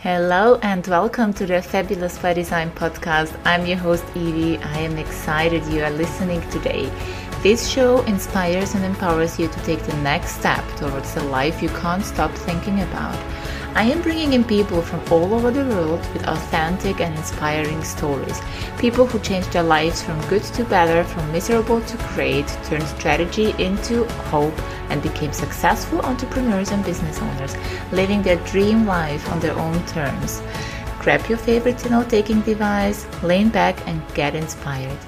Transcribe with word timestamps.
Hello 0.00 0.58
and 0.62 0.86
welcome 0.88 1.32
to 1.32 1.46
the 1.46 1.62
Fabulous 1.62 2.18
by 2.18 2.34
Design 2.34 2.70
podcast. 2.70 3.34
I'm 3.46 3.64
your 3.64 3.78
host 3.78 4.04
Evie. 4.14 4.58
I 4.58 4.80
am 4.80 4.98
excited 4.98 5.64
you 5.72 5.82
are 5.82 5.90
listening 5.90 6.42
today. 6.50 6.92
This 7.42 7.66
show 7.66 8.02
inspires 8.02 8.74
and 8.74 8.84
empowers 8.84 9.38
you 9.38 9.48
to 9.48 9.60
take 9.60 9.82
the 9.84 9.96
next 10.02 10.36
step 10.36 10.62
towards 10.76 11.14
the 11.14 11.24
life 11.24 11.62
you 11.62 11.70
can't 11.70 12.04
stop 12.04 12.30
thinking 12.30 12.82
about. 12.82 13.16
I 13.76 13.82
am 13.82 14.00
bringing 14.00 14.32
in 14.32 14.42
people 14.42 14.80
from 14.80 15.02
all 15.12 15.34
over 15.34 15.50
the 15.50 15.66
world 15.66 16.00
with 16.14 16.26
authentic 16.26 17.02
and 17.02 17.14
inspiring 17.14 17.84
stories. 17.84 18.40
People 18.78 19.04
who 19.04 19.18
changed 19.18 19.52
their 19.52 19.62
lives 19.62 20.00
from 20.02 20.18
good 20.28 20.42
to 20.44 20.64
better, 20.64 21.04
from 21.04 21.30
miserable 21.30 21.82
to 21.82 21.96
great, 22.14 22.48
turned 22.64 22.88
strategy 22.88 23.54
into 23.58 24.06
hope, 24.32 24.58
and 24.88 25.02
became 25.02 25.30
successful 25.30 26.00
entrepreneurs 26.00 26.70
and 26.70 26.86
business 26.86 27.20
owners, 27.20 27.54
living 27.92 28.22
their 28.22 28.42
dream 28.46 28.86
life 28.86 29.30
on 29.30 29.40
their 29.40 29.58
own 29.58 29.84
terms. 29.84 30.40
Grab 30.98 31.28
your 31.28 31.36
favorite 31.36 31.90
note 31.90 32.08
taking 32.08 32.40
device, 32.40 33.06
lean 33.22 33.50
back, 33.50 33.86
and 33.86 34.00
get 34.14 34.34
inspired. 34.34 34.98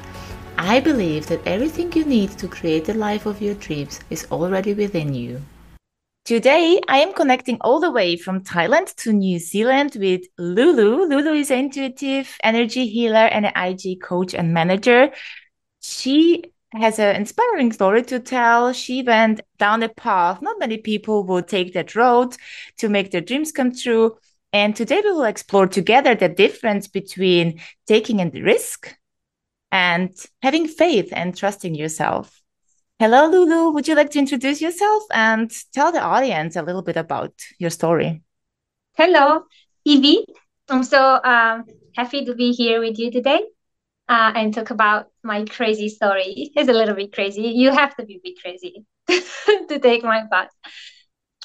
I 0.59 0.81
believe 0.81 1.27
that 1.29 1.47
everything 1.47 1.91
you 1.95 2.05
need 2.05 2.33
to 2.33 2.47
create 2.47 2.85
the 2.85 2.93
life 2.93 3.25
of 3.25 3.41
your 3.41 3.55
dreams 3.55 4.01
is 4.11 4.27
already 4.31 4.75
within 4.75 5.15
you. 5.15 5.41
Today, 6.29 6.79
I 6.89 6.99
am 6.99 7.15
connecting 7.15 7.57
all 7.63 7.81
the 7.81 7.91
way 7.91 8.15
from 8.19 8.45
Thailand 8.45 8.95
to 8.97 9.15
New 9.15 9.39
Zealand 9.39 9.97
with 9.99 10.27
Lulu. 10.37 11.07
Lulu 11.07 11.33
is 11.33 11.51
an 11.51 11.61
intuitive 11.61 12.37
energy 12.43 12.87
healer 12.87 13.29
and 13.33 13.47
an 13.47 13.53
IG 13.57 14.03
coach 14.03 14.35
and 14.35 14.53
manager. 14.53 15.11
She 15.81 16.53
has 16.73 16.99
an 16.99 17.17
inspiring 17.17 17.73
story 17.73 18.03
to 18.03 18.21
tell. 18.21 18.75
She 18.75 19.03
went 19.03 19.41
down 19.59 19.83
a 19.83 19.89
path 19.89 20.43
not 20.43 20.59
many 20.59 20.77
people 20.77 21.25
would 21.25 21.49
take 21.49 21.73
that 21.73 21.95
road 21.95 22.37
to 22.77 22.91
make 22.91 23.11
their 23.11 23.23
dreams 23.23 23.51
come 23.51 23.75
true. 23.75 24.19
And 24.53 24.77
today 24.77 25.01
we 25.03 25.13
will 25.13 25.25
explore 25.25 25.67
together 25.67 26.15
the 26.15 26.29
difference 26.29 26.89
between 26.89 27.63
taking 27.87 28.21
a 28.21 28.29
risk 28.29 28.95
and 29.73 30.15
having 30.43 30.69
faith 30.69 31.09
and 31.11 31.35
trusting 31.35 31.75
yourself. 31.75 32.43
Hello, 33.01 33.29
Lulu. 33.29 33.71
Would 33.71 33.87
you 33.87 33.95
like 33.95 34.11
to 34.11 34.19
introduce 34.19 34.61
yourself 34.61 35.05
and 35.13 35.53
tell 35.73 35.93
the 35.93 36.01
audience 36.01 36.57
a 36.57 36.63
little 36.63 36.83
bit 36.83 36.97
about 36.97 37.33
your 37.57 37.71
story? 37.71 38.25
Hello, 38.97 39.45
Evie. 39.85 40.25
I'm 40.69 40.83
so 40.83 41.23
um, 41.23 41.65
happy 41.95 42.25
to 42.25 42.35
be 42.35 42.51
here 42.51 42.81
with 42.81 42.99
you 42.99 43.13
today 43.13 43.41
uh, 44.09 44.33
and 44.35 44.53
talk 44.53 44.71
about 44.71 45.13
my 45.23 45.45
crazy 45.45 45.89
story. 45.89 46.51
It's 46.57 46.69
a 46.69 46.73
little 46.73 46.97
bit 46.97 47.13
crazy. 47.13 47.43
You 47.43 47.71
have 47.71 47.95
to 47.99 48.05
be 48.05 48.17
a 48.17 48.21
bit 48.21 48.43
crazy 48.43 48.85
to 49.09 49.79
take 49.79 50.03
my 50.03 50.25
path. 50.29 50.51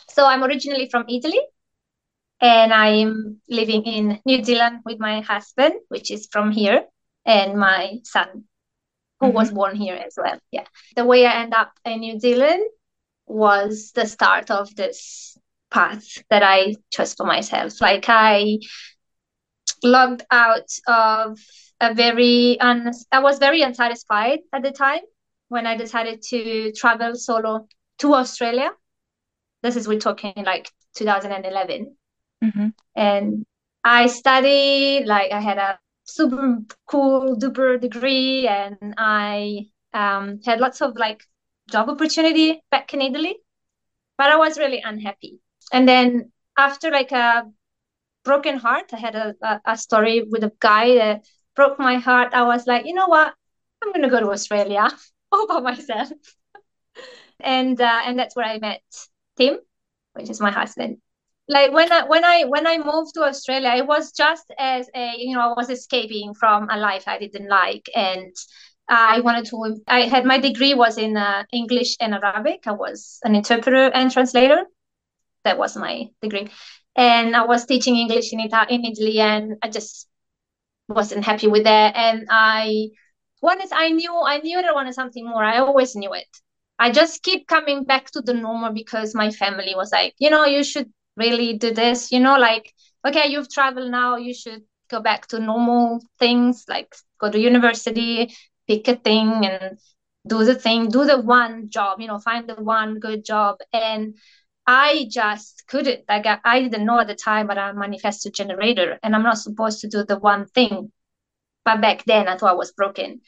So 0.10 0.26
I'm 0.26 0.44
originally 0.44 0.90
from 0.90 1.06
Italy 1.08 1.42
and 2.42 2.74
I'm 2.74 3.42
living 3.48 3.84
in 3.84 4.20
New 4.26 4.44
Zealand 4.44 4.80
with 4.86 5.00
my 5.00 5.22
husband, 5.22 5.76
which 5.90 6.10
is 6.10 6.28
from 6.32 6.52
here, 6.52 6.86
and 7.28 7.60
my 7.60 8.00
son 8.04 8.46
who 9.24 9.30
mm-hmm. 9.30 9.38
was 9.38 9.52
born 9.52 9.76
here 9.78 9.96
as 9.96 10.16
well. 10.18 10.38
Yeah. 10.52 10.66
The 10.98 11.06
way 11.06 11.26
I 11.26 11.42
end 11.44 11.54
up 11.54 11.72
in 11.86 12.02
New 12.02 12.20
Zealand 12.20 12.64
was 13.26 13.94
the 13.96 14.06
start 14.06 14.52
of 14.52 14.76
this 14.76 15.38
path 15.72 16.06
that 16.30 16.44
I 16.44 16.76
chose 16.92 17.14
for 17.14 17.26
myself. 17.26 17.80
Like 17.80 18.06
I 18.10 18.60
logged 19.82 20.26
out 20.30 20.68
of 20.88 21.40
a 21.80 21.94
very 21.94 22.60
un- 22.60 22.92
I 23.14 23.20
was 23.20 23.40
very 23.40 23.62
unsatisfied 23.62 24.40
at 24.52 24.62
the 24.62 24.72
time 24.72 25.02
when 25.48 25.66
I 25.66 25.78
decided 25.78 26.22
to 26.30 26.74
travel 26.74 27.16
solo 27.16 27.68
to 28.00 28.14
Australia. 28.14 28.72
This 29.62 29.78
is 29.78 29.88
we're 29.88 30.00
talking 30.00 30.34
like 30.46 30.70
2011. 30.96 31.96
Mm-hmm. 32.44 32.68
And 32.98 33.46
I 33.86 34.08
studied 34.08 35.06
like 35.06 35.32
I 35.32 35.40
had 35.40 35.58
a 35.58 35.80
super 36.06 36.60
cool 36.86 37.36
duper 37.38 37.80
degree 37.80 38.48
and 38.48 38.96
I 38.98 39.68
um, 39.94 40.40
had 40.46 40.60
lots 40.60 40.82
of 40.82 40.96
like 40.98 41.24
job 41.72 41.90
opportunity 41.90 42.62
back 42.72 42.94
in 42.94 43.02
Italy, 43.02 43.38
but 44.18 44.30
I 44.30 44.38
was 44.38 44.58
really 44.58 44.82
unhappy. 44.84 45.40
And 45.72 45.88
then 45.88 46.32
after 46.58 46.92
like 46.92 47.12
a 47.12 47.46
broken 48.24 48.58
heart, 48.58 48.94
I 48.94 48.98
had 48.98 49.16
a, 49.16 49.36
a, 49.42 49.62
a 49.66 49.78
story 49.78 50.24
with 50.30 50.44
a 50.44 50.52
guy 50.60 50.96
that 50.96 51.26
broke 51.56 51.80
my 51.80 51.96
heart. 51.96 52.34
I 52.34 52.44
was 52.44 52.68
like, 52.68 52.86
you 52.86 52.94
know 52.94 53.08
what? 53.08 53.34
I'm 53.84 53.92
gonna 53.92 54.10
go 54.10 54.20
to 54.20 54.32
Australia 54.32 54.90
all 55.32 55.48
by 55.48 55.60
myself. 55.60 56.10
and 57.40 57.80
uh, 57.80 58.02
and 58.06 58.20
that's 58.20 58.36
where 58.36 58.46
I 58.46 58.60
met 58.60 58.82
Tim, 59.38 59.60
which 60.14 60.30
is 60.30 60.40
my 60.42 60.52
husband 60.52 60.98
like 61.48 61.72
when 61.74 61.92
I 61.92 62.04
when 62.06 62.24
I 62.24 62.44
when 62.46 62.68
I 62.68 62.78
moved 62.78 63.14
to 63.16 63.24
Australia, 63.24 63.74
it 63.76 63.86
was 63.88 64.12
just 64.12 64.46
as 64.58 64.90
a 64.96 65.14
you 65.18 65.36
know 65.36 65.52
I 65.52 65.54
was 65.54 65.70
escaping 65.70 66.34
from 66.34 66.70
a 66.70 66.78
life 66.78 67.04
I 67.08 67.20
didn't 67.20 67.50
like, 67.50 67.90
and 67.96 68.34
I 68.90 69.20
wanted 69.22 69.46
to. 69.48 69.82
I 69.88 70.02
had 70.02 70.26
my 70.26 70.40
degree 70.40 70.74
was 70.74 70.98
in 70.98 71.18
uh, 71.18 71.44
English 71.52 71.98
and 72.00 72.14
Arabic. 72.14 72.64
I 72.66 72.72
was 72.72 73.20
an 73.24 73.36
interpreter 73.36 73.92
and 73.94 74.12
translator. 74.12 74.64
That 75.44 75.58
was 75.58 75.78
my 75.78 76.08
degree, 76.22 76.50
and 76.96 77.36
I 77.36 77.46
was 77.46 77.66
teaching 77.66 77.98
English 77.98 78.34
in 78.34 78.40
in 78.42 78.86
Italy, 78.86 79.20
and 79.20 79.56
I 79.62 79.70
just 79.70 80.08
wasn't 80.88 81.26
happy 81.26 81.48
with 81.48 81.64
that. 81.66 81.96
And 81.96 82.28
I 82.30 82.90
wanted. 83.42 83.70
I 83.74 83.90
knew. 83.90 84.14
I 84.16 84.40
knew 84.40 84.62
that 84.62 84.70
I 84.70 84.74
wanted 84.74 84.94
something 84.94 85.26
more. 85.26 85.44
I 85.44 85.60
always 85.60 85.96
knew 85.96 86.14
it. 86.14 86.28
I 86.80 86.92
just 86.92 87.24
keep 87.24 87.48
coming 87.48 87.84
back 87.84 88.12
to 88.12 88.22
the 88.22 88.34
normal 88.34 88.74
because 88.74 89.16
my 89.16 89.32
family 89.32 89.74
was 89.76 89.92
like, 89.92 90.16
you 90.20 90.30
know, 90.30 90.46
you 90.46 90.64
should 90.64 90.92
really 91.16 91.54
do 91.58 91.74
this 91.74 92.12
you 92.12 92.20
know 92.20 92.38
like 92.38 92.74
okay 93.06 93.28
you've 93.28 93.52
traveled 93.52 93.92
now 93.92 94.18
you 94.18 94.34
should 94.34 94.64
go 94.90 95.00
back 95.00 95.28
to 95.28 95.40
normal 95.40 96.02
things 96.20 96.66
like 96.68 96.96
go 97.20 97.30
to 97.30 97.40
university 97.40 98.36
pick 98.68 98.88
a 98.88 98.96
thing 98.96 99.46
and 99.46 99.80
do 100.28 100.44
the 100.46 100.56
thing 100.56 100.90
do 100.90 101.06
the 101.06 101.20
one 101.20 101.70
job 101.70 102.00
you 102.00 102.08
know 102.08 102.20
find 102.20 102.48
the 102.48 102.56
one 102.56 103.00
good 103.00 103.26
job. 103.26 103.58
And 103.74 104.16
i 104.66 105.08
just 105.10 105.64
couldn't 105.68 106.06
like 106.08 106.26
i, 106.26 106.40
I 106.46 106.62
didn't 106.62 106.86
know 106.86 107.00
at 107.00 107.08
the 107.08 107.16
time 107.16 107.48
but 107.48 107.58
i'm 107.58 107.76
a 107.76 107.80
manifesting 107.80 108.32
generator 108.32 108.98
and 109.04 109.16
i'm 109.16 109.24
not 109.24 109.38
supposed 109.38 109.82
to 109.82 109.88
do 109.88 110.06
the 110.06 110.18
one 110.18 110.46
thing. 110.48 110.92
But 111.66 111.82
back 111.82 112.06
then 112.06 112.28
i 112.28 112.38
thought 112.38 112.52
i 112.52 112.54
was 112.54 112.72
broken. 112.72 113.22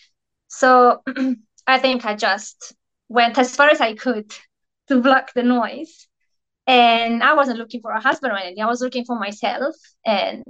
So 0.47 1.01
i 1.67 1.79
think 1.79 2.05
i 2.05 2.15
just 2.15 2.73
went 3.09 3.37
as 3.37 3.55
far 3.55 3.69
as 3.69 3.81
i 3.81 3.93
could 3.93 4.33
to 4.87 5.01
block 5.01 5.33
the 5.33 5.43
noise 5.43 6.07
and 6.67 7.23
I 7.23 7.33
wasn't 7.33 7.59
looking 7.59 7.81
for 7.81 7.91
a 7.91 8.01
husband 8.01 8.33
or 8.33 8.37
anything. 8.37 8.63
I 8.63 8.67
was 8.67 8.81
looking 8.81 9.05
for 9.05 9.19
myself. 9.19 9.75
And 10.05 10.43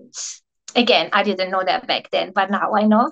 again, 0.76 1.10
I 1.14 1.24
didn't 1.24 1.52
know 1.52 1.64
that 1.66 1.88
back 1.88 2.10
then, 2.12 2.32
but 2.34 2.50
now 2.50 2.74
I 2.74 2.84
know. 2.84 3.12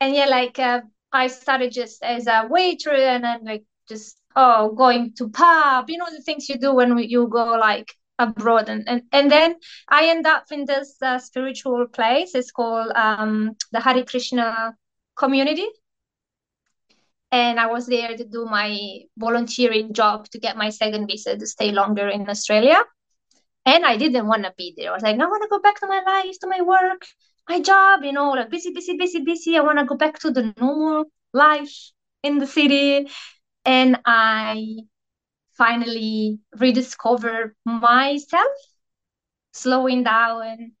And 0.00 0.14
yeah, 0.14 0.26
like 0.26 0.58
uh, 0.58 0.80
I 1.12 1.28
started 1.28 1.72
just 1.72 2.02
as 2.02 2.26
a 2.26 2.46
waitress 2.48 3.02
and 3.02 3.24
then 3.24 3.44
like 3.44 3.64
just 3.88 4.16
oh 4.34 4.72
going 4.72 5.14
to 5.18 5.28
pub, 5.28 5.90
you 5.90 5.98
know 5.98 6.10
the 6.10 6.22
things 6.22 6.48
you 6.48 6.58
do 6.58 6.74
when 6.74 6.96
you 6.98 7.28
go 7.28 7.56
like 7.58 7.94
abroad 8.18 8.68
and 8.68 8.88
and, 8.88 9.02
and 9.12 9.30
then 9.30 9.56
I 9.88 10.08
end 10.08 10.26
up 10.26 10.44
in 10.50 10.64
this 10.64 10.96
uh, 11.02 11.18
spiritual 11.18 11.86
place. 11.86 12.34
It's 12.34 12.50
called 12.50 12.90
um, 12.94 13.52
the 13.70 13.80
Hare 13.80 14.04
Krishna 14.04 14.74
community 15.16 15.68
and 17.32 17.58
I 17.58 17.66
was 17.66 17.86
there 17.86 18.14
to 18.14 18.24
do 18.24 18.44
my 18.44 19.00
volunteering 19.16 19.94
job 19.94 20.28
to 20.30 20.38
get 20.38 20.58
my 20.58 20.68
second 20.68 21.06
visa 21.06 21.36
to 21.36 21.46
stay 21.46 21.72
longer 21.72 22.08
in 22.08 22.28
Australia. 22.28 22.84
And 23.64 23.86
I 23.86 23.96
didn't 23.96 24.26
want 24.26 24.44
to 24.44 24.52
be 24.56 24.74
there. 24.76 24.90
I 24.90 24.94
was 24.94 25.02
like, 25.02 25.16
no, 25.16 25.26
I 25.26 25.28
want 25.28 25.42
to 25.42 25.48
go 25.48 25.60
back 25.60 25.80
to 25.80 25.86
my 25.86 26.02
life, 26.06 26.38
to 26.40 26.46
my 26.46 26.60
work, 26.60 27.06
my 27.48 27.60
job, 27.60 28.04
you 28.04 28.12
know, 28.12 28.32
like 28.32 28.50
busy, 28.50 28.72
busy, 28.72 28.98
busy, 28.98 29.20
busy. 29.20 29.56
I 29.56 29.62
want 29.62 29.78
to 29.78 29.86
go 29.86 29.96
back 29.96 30.18
to 30.20 30.30
the 30.30 30.52
normal 30.60 31.06
life 31.32 31.74
in 32.22 32.38
the 32.38 32.46
city. 32.46 33.08
And 33.64 33.98
I 34.04 34.76
finally 35.56 36.40
rediscovered 36.58 37.54
myself, 37.64 38.52
slowing 39.52 40.02
down, 40.02 40.72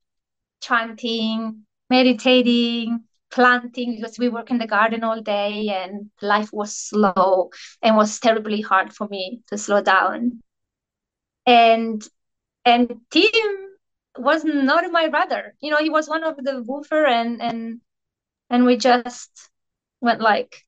chanting, 0.60 1.62
meditating, 1.88 3.04
planting 3.32 3.96
because 3.96 4.18
we 4.18 4.28
work 4.28 4.50
in 4.50 4.58
the 4.58 4.66
garden 4.66 5.02
all 5.02 5.20
day 5.20 5.68
and 5.68 6.10
life 6.20 6.50
was 6.52 6.76
slow 6.76 7.50
and 7.82 7.96
was 7.96 8.20
terribly 8.20 8.60
hard 8.60 8.92
for 8.92 9.08
me 9.08 9.40
to 9.48 9.58
slow 9.58 9.82
down. 9.82 10.40
And 11.46 12.06
and 12.64 13.00
tim 13.10 13.56
was 14.18 14.44
not 14.44 14.92
my 14.92 15.08
brother. 15.08 15.54
You 15.60 15.70
know 15.70 15.78
he 15.78 15.90
was 15.90 16.08
one 16.08 16.22
of 16.24 16.36
the 16.36 16.62
WWOOFer 16.68 17.08
and 17.08 17.42
and 17.42 17.80
and 18.50 18.64
we 18.66 18.76
just 18.76 19.50
went 20.00 20.20
like 20.20 20.64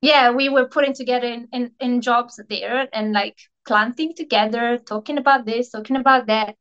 yeah 0.00 0.30
we 0.30 0.48
were 0.48 0.68
putting 0.68 0.94
together 0.94 1.26
in, 1.26 1.48
in, 1.52 1.72
in 1.80 2.00
jobs 2.00 2.40
there 2.48 2.88
and 2.92 3.12
like 3.12 3.36
planting 3.66 4.14
together 4.14 4.78
talking 4.78 5.18
about 5.18 5.44
this 5.44 5.70
talking 5.70 5.96
about 5.96 6.26
that. 6.28 6.54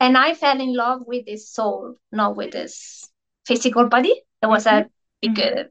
And 0.00 0.16
i 0.16 0.34
fell 0.34 0.60
in 0.60 0.74
love 0.74 1.02
with 1.06 1.26
this 1.26 1.50
soul 1.50 1.94
not 2.10 2.34
with 2.36 2.52
this 2.52 3.08
physical 3.46 3.86
body 3.86 4.14
it 4.42 4.46
was 4.46 4.66
a 4.66 4.88
big 5.20 5.34
mm-hmm. 5.34 5.68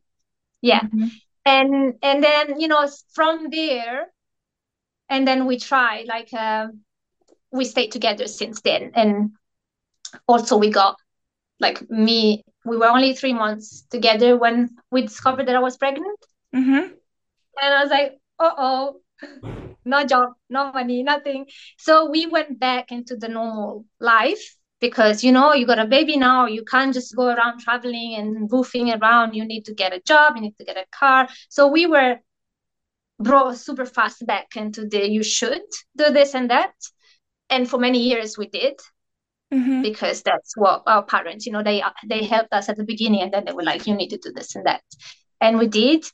yeah 0.61 0.81
mm-hmm. 0.81 1.07
and 1.45 1.95
and 2.01 2.23
then 2.23 2.59
you 2.59 2.67
know 2.67 2.87
from 3.13 3.49
there 3.49 4.07
and 5.09 5.27
then 5.27 5.45
we 5.45 5.57
tried 5.57 6.05
like 6.07 6.33
uh, 6.33 6.67
we 7.51 7.65
stayed 7.65 7.91
together 7.91 8.27
since 8.27 8.61
then 8.61 8.91
and 8.95 9.31
also 10.27 10.57
we 10.57 10.69
got 10.69 10.95
like 11.59 11.89
me 11.89 12.43
we 12.65 12.77
were 12.77 12.87
only 12.87 13.13
three 13.13 13.33
months 13.33 13.85
together 13.89 14.37
when 14.37 14.69
we 14.91 15.01
discovered 15.01 15.47
that 15.47 15.55
i 15.55 15.59
was 15.59 15.77
pregnant 15.77 16.19
mm-hmm. 16.55 16.93
and 17.61 17.73
i 17.73 17.81
was 17.81 17.89
like 17.89 18.19
uh-oh 18.39 18.99
no 19.85 20.05
job 20.05 20.33
no 20.49 20.71
money 20.71 21.03
nothing 21.03 21.45
so 21.77 22.09
we 22.09 22.25
went 22.25 22.59
back 22.59 22.91
into 22.91 23.15
the 23.15 23.27
normal 23.27 23.85
life 23.99 24.55
because 24.79 25.23
you 25.23 25.31
know 25.31 25.53
you 25.53 25.65
got 25.65 25.79
a 25.79 25.85
baby 25.85 26.17
now 26.17 26.45
you 26.45 26.63
can't 26.63 26.93
just 26.93 27.15
go 27.15 27.27
around 27.27 27.59
traveling 27.59 28.15
and 28.15 28.49
WWOOFing 28.49 28.99
around. 28.99 29.33
You 29.33 29.45
need 29.45 29.65
to 29.65 29.73
get 29.73 29.93
a 29.93 29.99
job 30.01 30.35
you 30.35 30.41
need 30.41 30.57
to 30.57 30.65
get 30.65 30.77
a 30.77 30.85
car. 30.91 31.27
So 31.49 31.67
we 31.67 31.85
were 31.85 32.17
brought 33.19 33.57
super 33.57 33.85
fast 33.85 34.25
back 34.25 34.55
into 34.55 34.85
the 34.85 35.09
you 35.09 35.23
should 35.23 35.61
do 35.97 36.09
this 36.11 36.33
and 36.33 36.49
that. 36.49 36.73
And 37.49 37.69
for 37.69 37.79
many 37.79 37.99
years 37.99 38.37
we 38.37 38.47
did. 38.47 38.79
Mm-hmm. 39.51 39.81
because 39.81 40.21
that's 40.21 40.55
what 40.55 40.83
our 40.85 41.01
parents 41.01 41.47
you 41.47 41.51
know 41.51 41.63
they 41.63 41.81
they 42.07 42.23
helped 42.23 42.53
us 42.53 42.69
at 42.69 42.77
the 42.77 42.83
beginning 42.83 43.21
and 43.21 43.33
then 43.33 43.45
they 43.45 43.51
were 43.51 43.63
like 43.63 43.87
you 43.87 43.95
need 43.95 44.09
to 44.09 44.17
do 44.17 44.31
this 44.31 44.55
and 44.55 44.67
that. 44.67 44.83
And 45.41 45.57
we 45.57 45.67
did. 45.67 46.05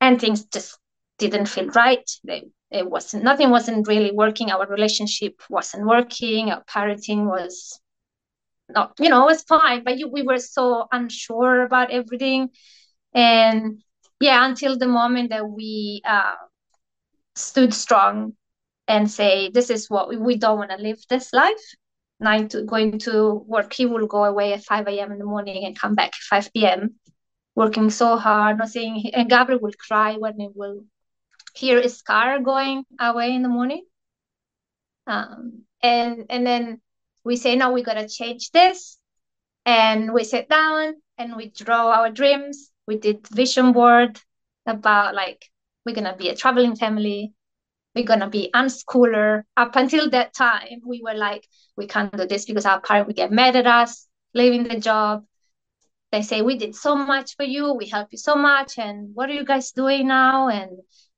And 0.00 0.18
things 0.20 0.44
just 0.46 0.78
didn't 1.18 1.46
feel 1.46 1.66
right. 1.68 2.08
They 2.24 2.44
it 2.70 2.88
wasn't 2.88 3.24
nothing 3.24 3.50
wasn't 3.50 3.86
really 3.88 4.10
working. 4.10 4.50
Our 4.50 4.66
relationship 4.66 5.42
wasn't 5.50 5.86
working. 5.86 6.50
Our 6.50 6.64
parenting 6.64 7.26
was 7.26 7.78
not 8.68 8.92
you 8.98 9.08
know 9.08 9.22
it 9.22 9.26
was 9.32 9.42
fine 9.42 9.84
but 9.84 9.98
you, 9.98 10.08
we 10.08 10.22
were 10.22 10.38
so 10.38 10.86
unsure 10.92 11.62
about 11.62 11.90
everything. 11.90 12.50
And 13.14 13.82
yeah 14.20 14.44
until 14.46 14.78
the 14.78 14.88
moment 14.88 15.30
that 15.30 15.48
we 15.48 16.02
uh, 16.06 16.34
stood 17.34 17.74
strong 17.74 18.34
and 18.86 19.10
say 19.10 19.50
this 19.50 19.70
is 19.70 19.88
what 19.90 20.08
we, 20.08 20.16
we 20.16 20.36
don't 20.36 20.58
want 20.58 20.70
to 20.70 20.76
live 20.76 20.98
this 21.08 21.32
life. 21.32 21.64
Nine 22.20 22.48
to 22.48 22.62
going 22.62 22.98
to 23.00 23.44
work 23.46 23.72
he 23.72 23.86
will 23.86 24.06
go 24.06 24.24
away 24.24 24.52
at 24.52 24.64
5 24.64 24.88
a.m 24.88 25.12
in 25.12 25.18
the 25.18 25.24
morning 25.24 25.64
and 25.64 25.78
come 25.78 25.94
back 25.94 26.12
5 26.30 26.50
p.m 26.52 26.96
working 27.54 27.90
so 27.90 28.16
hard 28.16 28.58
nothing 28.58 29.10
and 29.14 29.30
gabriel 29.30 29.60
will 29.60 29.72
cry 29.88 30.14
when 30.16 30.38
he 30.38 30.48
will 30.54 30.80
hear 31.54 31.80
his 31.82 32.02
car 32.02 32.38
going 32.40 32.84
away 33.00 33.34
in 33.34 33.42
the 33.42 33.48
morning. 33.48 33.84
Um, 35.06 35.64
and 35.82 36.26
and 36.30 36.46
then 36.46 36.80
we 37.28 37.36
say 37.36 37.54
no 37.56 37.72
we 37.72 37.82
gotta 37.82 38.08
change 38.08 38.50
this. 38.52 38.98
And 39.66 40.14
we 40.14 40.24
sit 40.24 40.48
down 40.48 40.94
and 41.18 41.36
we 41.36 41.50
draw 41.50 41.92
our 41.92 42.10
dreams. 42.10 42.70
We 42.86 42.96
did 42.96 43.28
vision 43.28 43.72
board 43.72 44.18
about 44.64 45.14
like 45.14 45.44
we're 45.84 45.94
gonna 45.94 46.16
be 46.16 46.30
a 46.30 46.34
traveling 46.34 46.74
family. 46.74 47.34
We're 47.94 48.06
gonna 48.06 48.30
be 48.30 48.50
unschooler. 48.54 49.42
Up 49.58 49.76
until 49.76 50.08
that 50.08 50.32
time 50.32 50.80
we 50.86 51.02
were 51.04 51.18
like 51.26 51.46
we 51.76 51.86
can't 51.86 52.16
do 52.16 52.26
this 52.26 52.46
because 52.46 52.64
our 52.64 52.80
parents 52.80 53.08
would 53.08 53.16
get 53.16 53.30
mad 53.30 53.56
at 53.56 53.66
us 53.66 54.06
leaving 54.32 54.64
the 54.64 54.80
job. 54.80 55.26
They 56.12 56.22
say 56.22 56.40
we 56.40 56.56
did 56.56 56.74
so 56.74 56.96
much 56.96 57.36
for 57.36 57.44
you. 57.44 57.74
We 57.74 57.88
help 57.88 58.08
you 58.10 58.16
so 58.16 58.36
much. 58.36 58.78
And 58.78 59.14
what 59.14 59.28
are 59.28 59.34
you 59.34 59.44
guys 59.44 59.72
doing 59.72 60.08
now? 60.08 60.48
And 60.48 60.70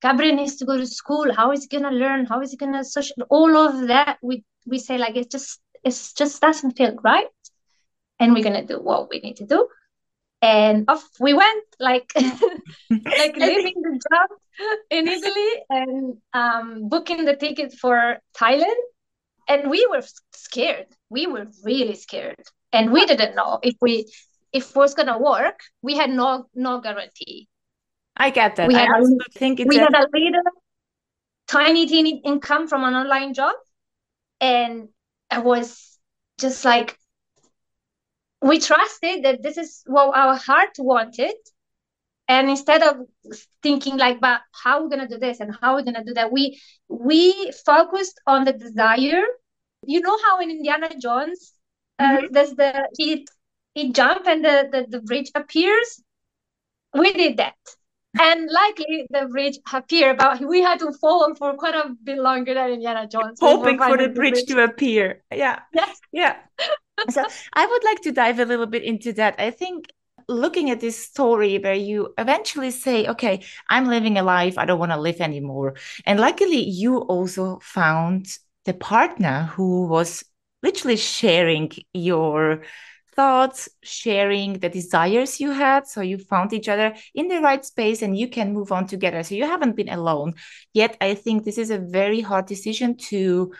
gabriel 0.02 0.34
needs 0.34 0.56
to 0.56 0.64
go 0.64 0.76
to 0.76 0.88
school. 0.88 1.32
How 1.32 1.52
is 1.52 1.62
he 1.62 1.68
gonna 1.68 1.96
learn? 1.96 2.26
How 2.26 2.40
is 2.40 2.50
he 2.50 2.56
gonna 2.56 2.82
social? 2.82 3.14
All 3.30 3.56
of 3.56 3.86
that 3.86 4.18
we 4.20 4.42
we 4.66 4.80
say 4.80 4.98
like 4.98 5.14
it's 5.14 5.28
just 5.38 5.60
it 5.84 6.12
just 6.16 6.40
doesn't 6.40 6.76
feel 6.76 6.96
right. 7.02 7.26
And 8.18 8.34
we're 8.34 8.44
gonna 8.44 8.66
do 8.66 8.78
what 8.78 9.08
we 9.10 9.20
need 9.20 9.36
to 9.36 9.46
do. 9.46 9.68
And 10.42 10.84
off 10.88 11.06
we 11.18 11.34
went 11.34 11.64
like 11.78 12.10
like 12.90 13.36
leaving 13.36 13.82
the 13.82 14.00
job 14.10 14.28
in 14.90 15.06
italy 15.06 15.52
and 15.68 16.16
um, 16.32 16.88
booking 16.88 17.24
the 17.24 17.36
ticket 17.36 17.72
for 17.74 18.18
thailand. 18.36 18.80
And 19.48 19.70
we 19.70 19.86
were 19.90 20.02
scared. 20.32 20.86
We 21.08 21.26
were 21.26 21.46
really 21.64 21.96
scared. 21.96 22.42
And 22.72 22.92
we 22.92 23.04
didn't 23.04 23.34
know 23.34 23.58
if 23.62 23.74
we 23.80 24.06
if 24.52 24.70
it 24.70 24.76
was 24.76 24.94
gonna 24.94 25.18
work 25.18 25.60
we 25.82 25.96
had 25.96 26.10
no 26.10 26.46
no 26.54 26.80
guarantee. 26.80 27.48
I 28.16 28.30
get 28.30 28.56
that. 28.56 28.68
We 28.68 28.74
i 28.74 28.80
had 28.80 28.90
also 28.90 29.14
a, 29.14 29.38
think 29.38 29.60
we 29.66 29.76
had 29.76 29.94
a 29.94 30.06
little 30.12 30.42
tiny 31.48 31.86
teeny 31.86 32.20
income 32.24 32.68
from 32.68 32.84
an 32.84 32.94
online 32.94 33.34
job. 33.34 33.54
And 34.40 34.88
i 35.30 35.38
was 35.38 35.98
just 36.40 36.64
like 36.64 36.96
we 38.42 38.58
trusted 38.58 39.24
that 39.24 39.42
this 39.42 39.56
is 39.56 39.82
what 39.86 40.16
our 40.16 40.34
heart 40.36 40.70
wanted. 40.78 41.34
And 42.28 42.48
instead 42.50 42.82
of 42.82 42.96
thinking 43.62 43.96
like 43.98 44.20
but 44.20 44.40
how 44.64 44.82
we're 44.82 44.88
going 44.88 45.06
to 45.06 45.14
do 45.14 45.18
this 45.18 45.40
and 45.40 45.56
how 45.60 45.74
are 45.76 45.82
going 45.82 45.94
to 45.94 46.04
do 46.04 46.14
that 46.14 46.32
we 46.32 46.60
we 46.88 47.52
focused 47.66 48.20
on 48.26 48.44
the 48.44 48.52
desire. 48.52 49.22
You 49.86 50.00
know 50.00 50.18
how 50.26 50.40
in 50.40 50.50
indiana 50.50 50.90
jones 51.00 51.54
uh, 51.98 52.18
Mhm. 52.18 52.32
there's 52.32 52.52
the 52.54 52.88
he 52.98 53.26
he 53.74 53.92
jump 53.92 54.26
and 54.26 54.44
the, 54.44 54.68
the 54.72 54.86
the 54.88 55.00
bridge 55.00 55.30
appears? 55.34 56.02
We 56.94 57.12
did 57.12 57.36
that 57.38 57.56
and 58.18 58.50
likely 58.50 59.06
the 59.10 59.26
bridge 59.26 59.58
appeared 59.72 60.18
but 60.18 60.40
we 60.40 60.60
had 60.60 60.78
to 60.78 60.92
fall 61.00 61.32
for 61.36 61.54
quite 61.54 61.74
a 61.74 61.94
bit 62.02 62.18
longer 62.18 62.54
than 62.54 62.70
indiana 62.72 63.06
jones 63.06 63.38
before 63.38 63.56
hoping 63.56 63.78
for 63.78 63.96
the 63.96 63.96
finding 63.96 64.14
bridge 64.14 64.44
to 64.46 64.62
appear. 64.64 65.22
Yeah. 65.32 65.60
Yes. 65.74 66.00
Yeah. 66.12 66.36
So 67.08 67.24
i 67.54 67.64
would 67.64 67.82
like 67.82 68.02
to 68.02 68.12
dive 68.12 68.40
a 68.40 68.44
little 68.44 68.66
bit 68.66 68.82
into 68.82 69.14
that. 69.14 69.36
I 69.38 69.52
think 69.52 69.86
looking 70.28 70.70
at 70.70 70.80
this 70.80 71.02
story 71.02 71.58
where 71.58 71.74
you 71.74 72.12
eventually 72.18 72.70
say 72.70 73.06
okay 73.06 73.42
i'm 73.68 73.86
living 73.86 74.16
a 74.16 74.22
life 74.22 74.58
i 74.58 74.64
don't 74.64 74.78
want 74.78 74.92
to 74.92 75.00
live 75.00 75.20
anymore 75.20 75.74
and 76.06 76.20
luckily 76.20 76.62
you 76.62 76.98
also 76.98 77.58
found 77.62 78.26
the 78.64 78.74
partner 78.74 79.50
who 79.54 79.86
was 79.86 80.22
literally 80.62 80.96
sharing 80.96 81.70
your 81.92 82.62
thoughts 83.20 83.68
sharing 83.82 84.54
the 84.62 84.68
desires 84.70 85.40
you 85.40 85.50
had 85.50 85.86
so 85.86 86.00
you 86.00 86.16
found 86.16 86.54
each 86.54 86.68
other 86.74 86.94
in 87.14 87.28
the 87.28 87.40
right 87.40 87.64
space 87.66 88.00
and 88.00 88.16
you 88.16 88.28
can 88.36 88.54
move 88.54 88.72
on 88.72 88.86
together 88.86 89.22
so 89.22 89.34
you 89.34 89.44
haven't 89.44 89.76
been 89.76 89.90
alone 89.90 90.32
yet 90.72 90.96
i 91.08 91.14
think 91.14 91.44
this 91.44 91.58
is 91.58 91.70
a 91.70 91.84
very 92.00 92.22
hard 92.22 92.46
decision 92.46 92.96
to 92.96 93.52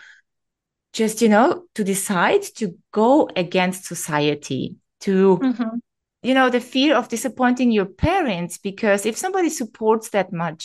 just 0.93 1.21
you 1.21 1.29
know 1.29 1.63
to 1.75 1.83
decide 1.83 2.41
to 2.41 2.65
go 2.91 3.29
against 3.35 3.85
society 3.85 4.63
to 4.99 5.37
Mhm. 5.37 5.79
you 6.23 6.33
know 6.33 6.49
the 6.49 6.59
fear 6.73 6.95
of 6.95 7.07
disappointing 7.15 7.69
your 7.71 7.89
parents 8.09 8.57
because 8.69 9.05
if 9.05 9.15
somebody 9.15 9.49
supports 9.49 10.09
that 10.09 10.29
much 10.33 10.61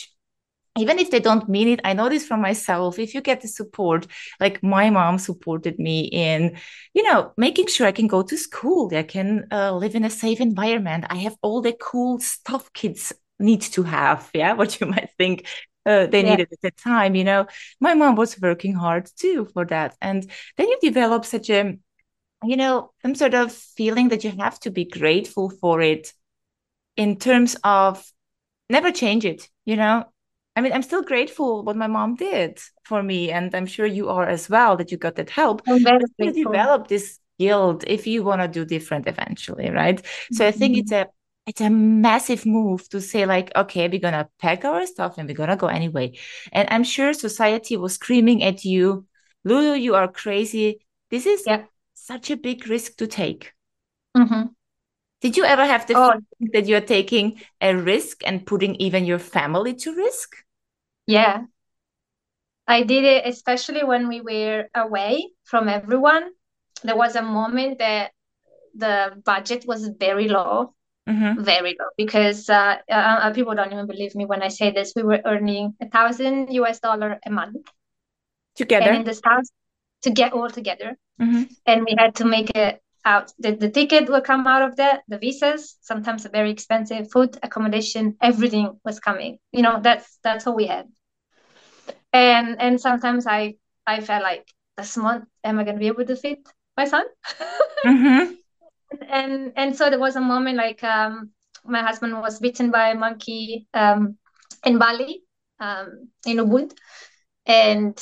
even 0.77 0.99
if 0.99 1.09
they 1.11 1.19
don't 1.19 1.49
mean 1.49 1.67
it 1.67 1.81
i 1.83 1.93
know 1.93 2.09
this 2.09 2.25
from 2.27 2.41
myself. 2.41 2.99
If 2.99 3.13
you 3.13 3.21
get 3.21 3.41
the 3.41 3.47
support 3.47 4.07
like 4.39 4.61
my 4.63 4.89
mom 4.89 5.17
supported 5.19 5.79
me 5.79 6.01
in 6.11 6.57
you 6.93 7.03
know 7.03 7.33
making 7.37 7.67
sure 7.67 7.87
i 7.87 7.91
can 7.91 8.07
go 8.07 8.21
to 8.23 8.37
school 8.37 8.89
i 8.95 9.03
can 9.03 9.47
uh, 9.51 9.75
live 9.75 9.95
in 9.95 10.03
a 10.05 10.09
safe 10.09 10.39
environment. 10.41 11.05
I 11.09 11.17
have 11.17 11.35
all 11.41 11.61
the 11.61 11.73
cool 11.79 12.19
stuff 12.19 12.71
kids 12.73 13.13
need 13.39 13.61
to 13.61 13.83
have. 13.83 14.29
Yeah 14.33 14.53
what 14.59 14.79
you 14.79 14.87
might 14.87 15.09
think 15.17 15.45
uh, 15.85 16.05
they 16.07 16.21
Yeah. 16.21 16.23
needed 16.23 16.49
at 16.51 16.61
the 16.61 16.71
time 16.71 17.15
you 17.15 17.23
know. 17.23 17.47
My 17.79 17.93
mom 17.93 18.15
was 18.15 18.39
working 18.41 18.73
hard 18.75 19.09
too 19.15 19.45
for 19.53 19.65
that. 19.65 19.95
And 20.01 20.29
then 20.57 20.67
you 20.69 20.77
develop 20.81 21.25
such 21.25 21.49
a 21.49 21.77
you 22.43 22.55
know 22.57 22.91
some 23.01 23.15
sort 23.15 23.33
of 23.33 23.51
feeling 23.51 24.09
that 24.09 24.23
you 24.23 24.31
have 24.31 24.59
to 24.61 24.71
be 24.71 24.85
grateful 24.85 25.49
for 25.49 25.81
it 25.81 26.13
in 26.95 27.17
terms 27.17 27.55
of 27.63 28.05
never 28.69 28.91
change 28.91 29.25
it 29.25 29.49
you 29.65 29.75
know 29.75 30.05
i 30.57 30.61
mean 30.61 30.73
i'm 30.73 30.81
still 30.83 31.03
grateful 31.03 31.63
what 31.63 31.75
my 31.77 31.87
mom 31.87 32.15
did 32.15 32.59
for 32.83 33.01
me 33.01 33.31
and 33.31 33.55
i'm 33.55 33.65
sure 33.65 33.85
you 33.85 34.09
are 34.09 34.27
as 34.27 34.49
well 34.49 34.75
that 34.77 34.91
you 34.91 34.97
got 34.97 35.15
that 35.15 35.29
help. 35.29 35.61
I'm 35.67 35.83
very 35.83 35.99
but 36.17 36.35
you 36.35 36.43
develop 36.45 36.87
this 36.89 37.19
guilt 37.39 37.83
if 37.87 38.07
you 38.07 38.23
want 38.23 38.41
to 38.41 38.47
do 38.47 38.65
different 38.65 39.07
eventually 39.07 39.69
right? 39.69 40.03
So 40.33 40.45
i 40.45 40.51
think 40.51 40.77
it's 40.77 40.91
a 40.91 41.07
it's 41.45 41.61
a 41.61 41.69
massive 41.69 42.45
move 42.45 42.89
to 42.89 42.99
say 42.99 43.25
like 43.25 43.51
okay 43.55 43.87
we're 43.87 43.99
gonna 44.07 44.27
pack 44.39 44.65
our 44.65 44.85
stuff 44.85 45.17
and 45.17 45.29
we're 45.29 45.35
gonna 45.41 45.55
go 45.55 45.67
anyway. 45.67 46.07
And 46.51 46.67
i'm 46.73 46.83
sure 46.83 47.13
society 47.13 47.77
was 47.77 47.93
screaming 47.93 48.43
at 48.43 48.65
you 48.65 49.05
lulu 49.45 49.73
you 49.75 49.95
are 49.95 50.09
crazy. 50.23 50.79
This 51.09 51.25
is 51.25 51.43
Yeah. 51.47 51.63
such 51.93 52.31
a 52.31 52.37
big 52.47 52.67
risk 52.67 52.97
to 52.97 53.07
take. 53.07 53.53
Mhm. 54.17 54.49
did 55.21 55.37
you 55.37 55.45
ever 55.45 55.65
have 55.65 55.85
the 55.87 55.95
Oh. 55.97 56.11
feeling 56.11 56.51
that 56.53 56.65
you're 56.69 56.87
taking 56.97 57.41
a 57.61 57.71
risk 57.93 58.15
and 58.27 58.45
putting 58.45 58.73
even 58.85 59.05
your 59.05 59.19
family 59.19 59.73
to 59.83 59.89
risk 59.95 60.29
Yeah. 61.07 61.45
I 62.67 62.83
did 62.83 63.03
it 63.05 63.25
especially 63.25 63.83
when 63.83 64.07
we 64.07 64.21
were 64.21 64.67
away 64.75 65.29
from 65.45 65.69
everyone. 65.69 66.31
There 66.83 66.97
was 66.97 67.15
a 67.15 67.21
moment 67.21 67.79
that 67.79 68.11
the 68.75 69.21
budget 69.25 69.65
was 69.65 69.87
very 69.87 70.27
low, 70.27 70.73
Mhm. 71.07 71.39
very 71.43 71.75
low, 71.79 71.89
because 71.97 72.49
uh, 72.49 72.77
uh, 72.89 73.19
uh, 73.23 73.33
people 73.33 73.55
don't 73.55 73.71
even 73.71 73.87
believe 73.87 74.15
me 74.15 74.25
when 74.25 74.43
I 74.43 74.49
say 74.49 74.71
this. 74.71 74.93
We 74.95 75.03
were 75.03 75.21
earning 75.25 75.75
a 75.81 75.87
thousand 75.89 76.51
US 76.53 76.79
dollar 76.79 77.19
a 77.25 77.29
month, 77.31 77.55
and 77.55 77.65
together 78.55 78.91
in 78.91 79.03
this 79.05 79.21
house 79.23 79.47
to 80.03 80.09
get 80.11 80.33
all 80.33 80.49
together, 80.49 80.97
Mhm. 81.19 81.49
and 81.65 81.85
we 81.85 81.95
had 81.97 82.15
to 82.15 82.25
make 82.25 82.51
it 82.55 82.81
out. 83.05 83.31
The, 83.39 83.55
the 83.55 83.69
ticket 83.69 84.09
will 84.09 84.21
come 84.21 84.45
out 84.47 84.61
of 84.61 84.75
that, 84.75 85.03
the 85.07 85.17
visas, 85.17 85.77
sometimes 85.81 86.25
very 86.27 86.51
expensive 86.51 87.09
food, 87.11 87.37
accommodation, 87.41 88.17
everything 88.21 88.79
was 88.83 88.99
coming. 88.99 89.39
You 89.53 89.61
know, 89.63 89.79
that's 89.81 90.19
that's 90.23 90.45
all 90.45 90.55
we 90.55 90.67
had. 90.67 90.87
And 92.13 92.59
and 92.59 92.79
sometimes 92.79 93.27
I 93.27 93.55
I 93.85 94.01
felt 94.01 94.23
like 94.23 94.47
this 94.77 94.97
month, 94.97 95.25
am 95.43 95.59
I 95.59 95.63
gonna 95.63 95.79
be 95.79 95.87
able 95.87 96.05
to 96.05 96.15
feed 96.15 96.39
my 96.75 96.85
son. 96.85 97.05
mm-hmm. 97.85 98.33
And 99.09 99.51
and 99.57 99.75
so 99.75 99.89
there 99.89 99.99
was 99.99 100.15
a 100.15 100.21
moment 100.21 100.55
like 100.55 100.81
um, 100.81 101.31
my 101.65 101.81
husband 101.81 102.13
was 102.21 102.39
bitten 102.39 102.71
by 102.71 102.89
a 102.89 102.95
monkey 102.95 103.67
um, 103.73 104.17
in 104.65 104.77
Bali, 104.77 105.23
um, 105.59 106.07
in 106.25 106.37
Ubud, 106.37 106.71
and 107.45 107.99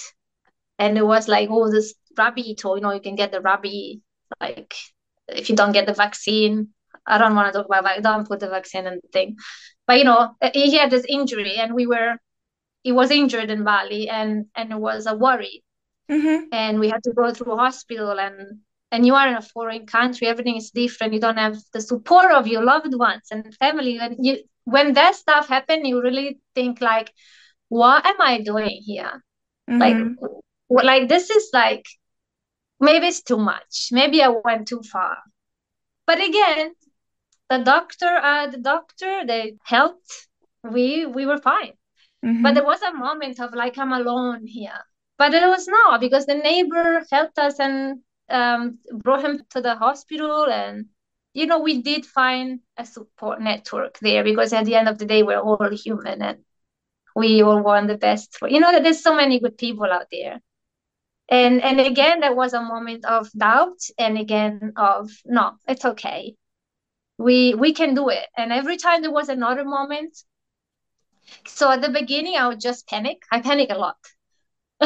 and 0.77 0.97
it 0.97 1.05
was 1.05 1.27
like 1.27 1.49
oh 1.49 1.71
this 1.71 1.95
rabbit 2.15 2.63
or 2.65 2.77
you 2.77 2.83
know 2.83 2.91
you 2.91 3.01
can 3.01 3.15
get 3.15 3.31
the 3.31 3.41
rabbit 3.41 3.99
like 4.39 4.75
if 5.27 5.49
you 5.49 5.55
don't 5.55 5.71
get 5.71 5.87
the 5.87 5.93
vaccine. 5.93 6.69
I 7.07 7.17
don't 7.17 7.35
want 7.35 7.51
to 7.51 7.59
talk 7.59 7.67
about 7.67 7.97
it, 7.97 8.03
don't 8.03 8.27
put 8.27 8.39
the 8.39 8.49
vaccine 8.49 8.85
in 8.85 8.95
the 9.01 9.09
thing, 9.11 9.37
but 9.87 9.97
you 9.97 10.03
know 10.03 10.35
he 10.53 10.77
had 10.77 10.91
this 10.91 11.05
injury 11.09 11.55
and 11.57 11.73
we 11.73 11.87
were 11.87 12.17
he 12.85 12.91
was 12.91 13.09
injured 13.09 13.49
in 13.49 13.63
Bali 13.63 14.07
and 14.07 14.45
and 14.55 14.71
it 14.71 14.79
was 14.79 15.07
a 15.07 15.15
worry. 15.15 15.63
Mm-hmm. 16.07 16.49
and 16.51 16.79
we 16.79 16.87
had 16.87 17.01
to 17.05 17.13
go 17.13 17.33
through 17.33 17.53
a 17.53 17.57
hospital 17.57 18.19
and 18.19 18.59
and 18.91 19.07
you 19.07 19.15
are 19.15 19.27
in 19.27 19.37
a 19.37 19.41
foreign 19.41 19.87
country 19.87 20.27
everything 20.27 20.55
is 20.55 20.69
different. 20.69 21.13
You 21.13 21.19
don't 21.19 21.43
have 21.45 21.57
the 21.73 21.81
support 21.81 22.31
of 22.31 22.45
your 22.45 22.63
loved 22.63 22.93
ones 22.93 23.25
and 23.31 23.55
family. 23.55 23.97
And 23.97 24.15
you 24.23 24.33
when 24.65 24.93
that 24.93 25.15
stuff 25.15 25.47
happen 25.47 25.83
you 25.83 25.99
really 25.99 26.37
think 26.53 26.79
like 26.79 27.11
what 27.69 28.05
am 28.05 28.21
i 28.21 28.33
doing 28.41 28.77
here? 28.91 29.13
Mm-hmm. 29.67 29.79
like 29.83 30.85
like 30.89 31.09
this 31.09 31.31
is 31.31 31.49
like 31.53 31.85
maybe 32.79 33.07
it's 33.07 33.23
too 33.23 33.39
much. 33.53 33.87
Maybe 33.91 34.21
i 34.21 34.27
went 34.27 34.67
too 34.67 34.83
far. 34.83 35.17
But 36.05 36.19
again 36.19 36.75
the 37.49 37.57
doctor 37.73 38.13
uh 38.31 38.45
the 38.53 38.59
doctor 38.59 39.25
they 39.25 39.55
helped. 39.63 40.11
We 40.75 41.07
we 41.07 41.25
were 41.25 41.39
fine 41.39 41.73
mm-hmm. 42.25 42.41
but 42.41 42.55
there 42.55 42.65
was 42.65 42.81
a 42.81 42.93
moment 42.93 43.39
of 43.39 43.53
like 43.53 43.77
i'm 43.77 43.93
alone 43.93 44.45
here. 44.47 44.79
But 45.17 45.33
it 45.33 45.47
was 45.47 45.67
not 45.67 46.01
because 46.01 46.25
the 46.25 46.35
neighbor 46.35 47.01
helped 47.09 47.39
us 47.39 47.59
and 47.59 48.01
um, 48.29 48.79
brought 48.91 49.23
him 49.23 49.43
to 49.51 49.61
the 49.61 49.75
hospital. 49.75 50.45
And 50.45 50.87
you 51.33 51.45
know 51.45 51.59
we 51.59 51.81
did 51.81 52.05
find 52.05 52.59
a 52.77 52.85
support 52.85 53.41
network 53.41 53.99
there 53.99 54.23
because 54.23 54.53
at 54.53 54.65
the 54.65 54.75
end 54.75 54.89
of 54.89 54.97
the 54.97 55.05
day 55.05 55.23
we're 55.23 55.39
all 55.39 55.69
human 55.71 56.21
and 56.21 56.39
we 57.15 57.43
all 57.43 57.61
want 57.61 57.87
the 57.87 57.97
best 57.97 58.37
for 58.37 58.49
you 58.49 58.59
know 58.59 58.71
there's 58.81 59.03
so 59.03 59.15
many 59.15 59.39
good 59.39 59.57
people 59.57 59.85
out 59.85 60.07
there. 60.11 60.41
And 61.29 61.61
and 61.61 61.79
again 61.79 62.19
there 62.19 62.35
was 62.35 62.53
a 62.53 62.61
moment 62.61 63.05
of 63.05 63.31
doubt 63.31 63.79
and 63.97 64.17
again 64.17 64.73
of 64.75 65.11
no 65.25 65.53
it's 65.67 65.85
okay. 65.85 66.35
We 67.17 67.55
we 67.55 67.73
can 67.73 67.95
do 67.95 68.09
it. 68.09 68.27
And 68.37 68.51
every 68.51 68.77
time 68.77 69.01
there 69.01 69.11
was 69.11 69.29
another 69.29 69.63
moment 69.63 70.17
so 71.47 71.71
at 71.71 71.81
the 71.81 71.89
beginning 71.89 72.35
i 72.35 72.47
would 72.47 72.59
just 72.59 72.87
panic 72.87 73.23
i 73.31 73.41
panic 73.41 73.69
a 73.71 73.77
lot 73.77 73.97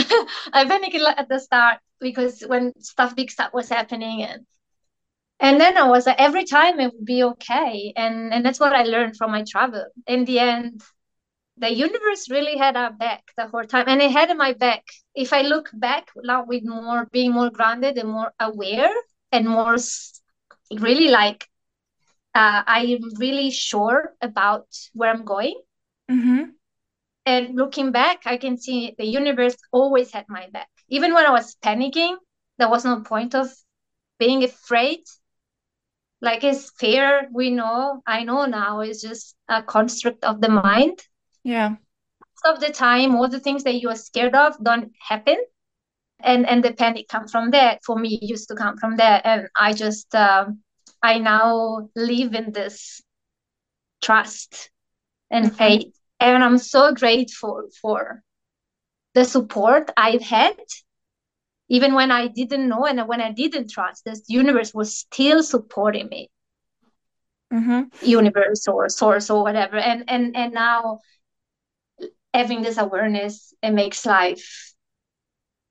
I 0.54 0.66
panicked 0.68 0.96
a 0.96 1.04
lot 1.04 1.20
at 1.20 1.30
the 1.30 1.40
start 1.40 1.80
because 2.00 2.42
when 2.48 2.74
stuff 2.80 3.16
big 3.16 3.32
stuff 3.32 3.54
was 3.54 3.70
happening 3.70 4.24
and 4.24 4.46
and 5.40 5.60
then 5.60 5.78
I 5.78 5.88
was 5.88 6.06
like 6.06 6.20
every 6.20 6.46
time 6.46 6.80
it 6.80 6.94
would 6.94 7.06
be 7.06 7.24
okay 7.24 7.94
and 7.96 8.34
and 8.34 8.46
that's 8.46 8.60
what 8.60 8.74
I 8.74 8.84
learned 8.84 9.18
from 9.18 9.32
my 9.32 9.44
travel. 9.50 9.86
In 10.08 10.26
the 10.26 10.40
end, 10.40 10.82
the 11.58 11.74
universe 11.74 12.30
really 12.30 12.58
had 12.58 12.78
our 12.78 12.92
back 12.92 13.24
the 13.38 13.48
whole 13.48 13.64
time 13.64 13.86
and 13.88 14.02
it 14.02 14.12
had 14.12 14.36
my 14.38 14.54
back. 14.54 14.84
If 15.16 15.34
I 15.34 15.42
look 15.42 15.70
back 15.74 16.10
now 16.24 16.46
with 16.46 16.64
more 16.66 17.08
being 17.12 17.34
more 17.34 17.50
grounded 17.50 17.98
and 17.98 18.10
more 18.10 18.34
aware 18.40 18.94
and 19.32 19.48
more 19.48 19.78
really 20.72 21.10
like 21.10 21.48
uh, 22.36 22.64
I'm 22.68 23.02
really 23.18 23.52
sure 23.52 24.14
about 24.22 24.68
where 24.94 25.12
I'm 25.12 25.26
going. 25.26 25.60
Mm-hmm 26.10 26.50
and 27.30 27.56
looking 27.56 27.92
back, 27.92 28.24
I 28.26 28.38
can 28.38 28.58
see 28.58 28.96
the 28.98 29.06
universe 29.06 29.56
always 29.72 30.12
had 30.12 30.26
my 30.30 30.48
back. 30.52 30.70
Even 30.90 31.14
when 31.14 31.26
I 31.26 31.30
was 31.30 31.56
panicking, 31.64 32.16
there 32.58 32.70
was 32.70 32.86
no 32.86 33.02
point 33.02 33.36
of 33.36 33.48
being 34.18 34.44
afraid. 34.44 35.02
Like 36.22 36.44
it's 36.44 36.72
fear, 36.80 37.30
we 37.32 37.52
know, 37.52 38.02
I 38.08 38.24
know 38.24 38.46
now, 38.46 38.82
is 38.82 39.02
just 39.02 39.36
a 39.48 39.62
construct 39.62 40.24
of 40.24 40.42
the 40.42 40.50
mind. 40.50 41.00
Yeah. 41.44 41.70
Most 41.70 42.56
of 42.56 42.60
the 42.60 42.74
time, 42.74 43.16
all 43.16 43.30
the 43.30 43.40
things 43.40 43.64
that 43.64 43.80
you 43.80 43.90
are 43.90 43.96
scared 43.96 44.36
of 44.36 44.62
don't 44.64 44.92
happen. 45.00 45.38
And 46.22 46.46
and 46.50 46.62
the 46.64 46.74
panic 46.74 47.08
comes 47.08 47.32
from 47.32 47.52
there. 47.52 47.80
For 47.86 47.96
me, 47.98 48.20
it 48.22 48.28
used 48.28 48.50
to 48.50 48.56
come 48.56 48.76
from 48.78 48.98
there. 48.98 49.22
And 49.24 49.48
I 49.56 49.72
just 49.72 50.14
um, 50.16 50.60
I 51.02 51.20
now 51.20 51.88
live 51.96 52.34
in 52.34 52.52
this 52.52 53.02
trust 54.02 54.72
and 55.32 55.46
mm-hmm. 55.46 55.56
faith 55.56 55.99
and 56.20 56.44
i'm 56.44 56.58
so 56.58 56.94
grateful 56.94 57.68
for 57.82 58.22
the 59.14 59.26
support 59.26 59.92
i've 59.98 60.22
had 60.22 60.56
even 61.70 61.94
when 61.94 62.12
i 62.12 62.28
didn't 62.28 62.68
know 62.68 62.86
and 62.86 63.08
when 63.08 63.22
i 63.22 63.32
didn't 63.32 63.70
trust 63.70 64.06
this 64.06 64.24
universe 64.28 64.74
was 64.74 64.98
still 64.98 65.44
supporting 65.44 66.08
me 66.08 66.30
mm-hmm. 67.54 67.82
universe 68.06 68.68
or 68.68 68.90
source 68.90 69.30
or 69.30 69.44
whatever 69.44 69.78
and 69.78 70.04
and 70.08 70.36
and 70.36 70.54
now 70.54 71.00
having 72.34 72.62
this 72.62 72.78
awareness 72.78 73.54
it 73.64 73.72
makes 73.72 74.06
life 74.06 74.74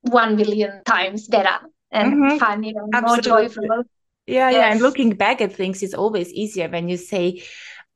one 0.03 0.37
billion 0.37 0.83
times 0.85 1.29
better 1.29 1.59
and 1.91 2.15
mm-hmm. 2.15 2.39
fun 2.39 2.63
you 2.63 2.75
know 2.75 2.89
more 3.01 3.19
joyful 3.19 3.65
yeah 4.27 4.51
yes. 4.51 4.55
yeah 4.55 4.73
and 4.73 4.81
looking 4.81 5.11
back 5.11 5.41
at 5.41 5.53
things 5.53 5.83
is 5.83 5.95
always 5.95 6.33
easier 6.33 6.69
when 6.69 6.89
you 6.89 6.97
say 6.97 7.43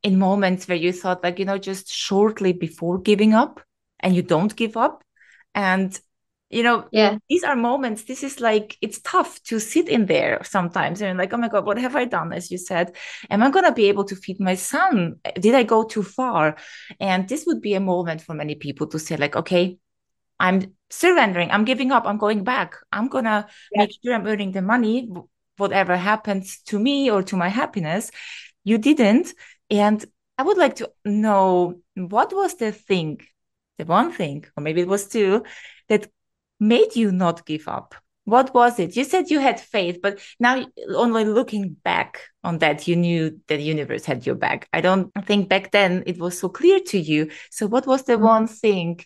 in 0.03 0.19
moments 0.19 0.67
where 0.67 0.77
you 0.77 0.91
thought 0.91 1.23
like 1.23 1.39
you 1.39 1.45
know 1.45 1.57
just 1.57 1.91
shortly 1.91 2.53
before 2.53 2.99
giving 2.99 3.33
up 3.33 3.61
and 3.99 4.15
you 4.15 4.21
don't 4.21 4.55
give 4.55 4.77
up. 4.77 5.03
And 5.55 5.97
you 6.49 6.61
know 6.61 6.87
yeah. 6.91 7.17
these 7.29 7.43
are 7.43 7.55
moments 7.55 8.03
this 8.03 8.21
is 8.21 8.39
like 8.39 8.77
it's 8.79 9.01
tough 9.01 9.41
to 9.41 9.59
sit 9.59 9.89
in 9.89 10.05
there 10.05 10.39
sometimes 10.43 11.01
and 11.01 11.17
like 11.17 11.33
oh 11.33 11.37
my 11.37 11.47
god 11.47 11.65
what 11.65 11.79
have 11.79 11.95
i 11.95 12.05
done 12.05 12.31
as 12.31 12.51
you 12.51 12.57
said? 12.57 12.95
Am 13.29 13.41
i 13.41 13.49
going 13.49 13.65
to 13.65 13.71
be 13.71 13.85
able 13.85 14.03
to 14.05 14.15
feed 14.15 14.39
my 14.39 14.55
son? 14.55 15.15
Did 15.39 15.55
i 15.55 15.63
go 15.63 15.83
too 15.83 16.03
far? 16.03 16.57
And 16.99 17.27
this 17.27 17.45
would 17.47 17.61
be 17.61 17.73
a 17.73 17.79
moment 17.79 18.21
for 18.21 18.35
many 18.35 18.55
people 18.55 18.87
to 18.87 18.99
say 18.99 19.15
like 19.17 19.35
okay 19.35 19.77
i'm 20.39 20.73
surrendering 20.89 21.49
i'm 21.51 21.65
giving 21.65 21.91
up 21.91 22.05
i'm 22.05 22.17
going 22.17 22.43
back. 22.43 22.75
I'm 22.91 23.07
going 23.07 23.25
to 23.25 23.47
yeah. 23.71 23.79
make 23.79 23.91
sure 24.03 24.13
i'm 24.13 24.27
earning 24.27 24.51
the 24.51 24.61
money 24.61 25.09
whatever 25.57 25.95
happens 25.95 26.59
to 26.65 26.79
me 26.79 27.09
or 27.11 27.23
to 27.23 27.37
my 27.37 27.49
happiness. 27.49 28.11
You 28.63 28.77
didn't 28.77 29.33
and 29.73 30.05
I 30.37 30.43
would 30.43 30.57
like 30.57 30.75
to 30.75 30.91
know 31.03 31.81
what 31.95 32.31
was 32.31 32.55
the 32.55 32.71
thing, 32.71 33.21
the 33.79 33.85
one 33.85 34.11
thing, 34.11 34.45
or 34.55 34.61
maybe 34.61 34.81
it 34.81 34.87
was 34.87 35.07
two, 35.07 35.43
that 35.89 36.09
made 36.59 36.95
you 36.95 37.11
not 37.11 37.45
give 37.45 37.67
up? 37.67 37.95
What 38.25 38.53
was 38.53 38.79
it? 38.79 38.95
You 38.95 39.03
said 39.03 39.31
you 39.31 39.39
had 39.39 39.59
faith, 39.59 39.99
but 40.01 40.19
now 40.39 40.63
only 40.89 41.25
looking 41.25 41.75
back 41.83 42.21
on 42.43 42.59
that, 42.59 42.87
you 42.87 42.95
knew 42.95 43.31
that 43.47 43.57
the 43.57 43.63
universe 43.63 44.05
had 44.05 44.25
your 44.25 44.35
back. 44.35 44.69
I 44.71 44.79
don't 44.79 45.11
think 45.25 45.49
back 45.49 45.71
then 45.71 46.03
it 46.05 46.19
was 46.19 46.37
so 46.37 46.49
clear 46.49 46.79
to 46.79 46.99
you. 46.99 47.31
So, 47.49 47.65
what 47.65 47.87
was 47.87 48.03
the 48.03 48.13
mm-hmm. 48.13 48.23
one 48.23 48.47
thing 48.47 48.99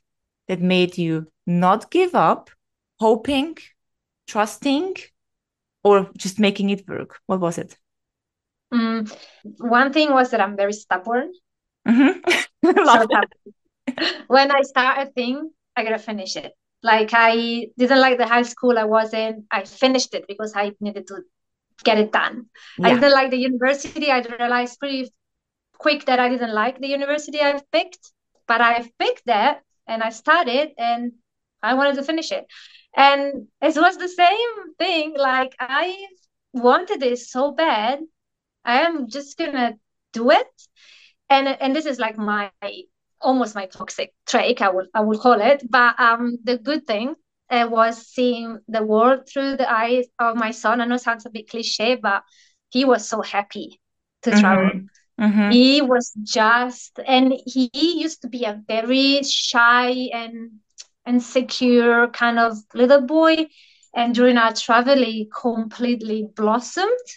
that 0.50 0.62
made 0.62 0.98
you 0.98 1.32
not 1.48 1.90
give 1.90 2.14
up, 2.14 2.52
hoping, 3.00 3.58
trusting, 4.28 4.96
or 5.84 6.12
just 6.18 6.40
making 6.40 6.72
it 6.72 6.88
work? 6.88 7.20
What 7.26 7.40
was 7.40 7.58
it? 7.58 7.78
Mm, 8.74 9.12
one 9.60 9.94
thing 9.94 10.12
was 10.12 10.32
that 10.32 10.42
I'm 10.42 10.58
very 10.58 10.74
stubborn. 10.74 11.32
Mm-hmm. 11.88 12.20
so 13.98 14.04
when 14.28 14.52
I 14.52 14.62
start 14.62 15.08
a 15.08 15.12
thing, 15.12 15.52
I 15.76 15.84
gotta 15.84 16.00
finish 16.00 16.36
it. 16.36 16.54
Like 16.84 17.12
I 17.14 17.70
didn't 17.78 18.02
like 18.02 18.18
the 18.18 18.28
high 18.28 18.44
school 18.44 18.78
I 18.78 18.84
was 18.84 19.14
in. 19.14 19.46
I 19.52 19.64
finished 19.64 20.14
it 20.14 20.26
because 20.28 20.54
I 20.56 20.74
needed 20.80 21.08
to 21.08 21.22
get 21.84 21.98
it 21.98 22.12
done. 22.12 22.48
Yeah. 22.78 22.88
I 22.88 22.94
didn't 22.94 23.14
like 23.14 23.32
the 23.32 23.38
university. 23.38 24.12
I 24.12 24.22
realized 24.22 24.80
pretty 24.80 25.12
quick 25.78 26.06
that 26.06 26.20
I 26.20 26.30
didn't 26.30 26.54
like 26.54 26.80
the 26.80 26.88
university 26.88 27.40
I've 27.40 27.70
picked, 27.72 28.12
but 28.48 28.62
I've 28.62 28.90
picked 28.98 29.26
that 29.26 29.62
and 29.88 30.04
I 30.04 30.10
started 30.10 30.72
and 30.78 31.14
I 31.64 31.74
wanted 31.74 31.96
to 31.96 32.04
finish 32.04 32.32
it. 32.32 32.46
And 32.96 33.48
it 33.62 33.76
was 33.76 33.98
the 33.98 34.08
same 34.08 34.74
thing. 34.78 35.16
Like 35.18 35.56
I 35.60 36.08
wanted 36.54 37.04
it 37.04 37.20
so 37.20 37.52
bad 37.52 38.00
I 38.68 38.82
am 38.82 39.10
just 39.10 39.38
gonna 39.38 39.76
do 40.14 40.30
it. 40.32 40.48
And 41.30 41.48
and 41.48 41.76
this 41.76 41.86
is 41.86 42.00
like 42.00 42.18
my 42.18 42.52
almost 43.20 43.56
my 43.56 43.66
toxic 43.66 44.14
trait, 44.28 44.62
I 44.62 44.70
would 44.70 44.88
I 44.94 45.02
would 45.02 45.20
call 45.20 45.42
it. 45.42 45.64
But 45.70 46.00
um 46.00 46.38
the 46.44 46.58
good 46.58 46.86
thing 46.86 47.16
uh, 47.50 47.68
was 47.70 48.08
seeing 48.08 48.60
the 48.68 48.84
world 48.84 49.28
through 49.28 49.58
the 49.58 49.72
eyes 49.72 50.06
of 50.20 50.36
my 50.36 50.52
son. 50.52 50.82
I 50.82 50.86
know 50.86 50.96
it 50.96 51.02
sounds 51.02 51.26
a 51.26 51.30
bit 51.30 51.50
cliche, 51.50 51.96
but 51.96 52.24
he 52.70 52.86
was 52.86 53.08
so 53.08 53.22
happy 53.22 53.80
to 54.24 54.32
mm-hmm. 54.32 54.40
travel. 54.40 54.72
Mm-hmm. 55.20 55.52
He 55.52 55.82
was 55.82 56.14
just, 56.24 57.00
and 57.06 57.34
he 57.46 57.70
used 57.74 58.22
to 58.22 58.28
be 58.28 58.44
a 58.44 58.62
very 58.68 59.24
shy 59.24 60.10
and 60.14 60.52
insecure 61.08 62.08
kind 62.08 62.38
of 62.38 62.58
little 62.74 63.02
boy. 63.02 63.48
And 63.96 64.14
during 64.14 64.38
our 64.38 64.54
travel, 64.54 64.98
he 64.98 65.30
completely 65.34 66.28
blossomed. 66.36 67.08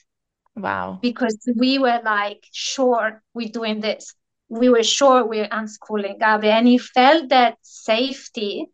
Wow. 0.57 0.99
Because 1.01 1.39
we 1.57 1.79
were 1.79 2.01
like, 2.05 2.45
sure, 2.53 3.23
we're 3.35 3.49
doing 3.49 3.81
this. 3.81 4.15
We 4.49 4.69
were 4.69 4.83
sure 4.83 5.27
we're 5.27 5.49
unschooling 5.49 6.19
Gabriel. 6.19 6.55
And 6.55 6.67
he 6.67 6.79
felt 6.79 7.29
that 7.29 7.57
safety 7.63 8.67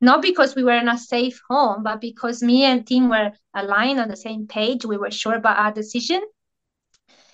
not 0.00 0.20
because 0.20 0.54
we 0.54 0.62
were 0.62 0.76
in 0.76 0.88
a 0.88 0.98
safe 0.98 1.40
home, 1.48 1.82
but 1.82 2.00
because 2.00 2.42
me 2.42 2.64
and 2.64 2.86
Tim 2.86 3.08
were 3.08 3.32
aligned 3.54 3.98
on 3.98 4.08
the 4.08 4.16
same 4.16 4.46
page. 4.46 4.84
We 4.84 4.98
were 4.98 5.10
sure 5.10 5.34
about 5.34 5.58
our 5.58 5.72
decision. 5.72 6.20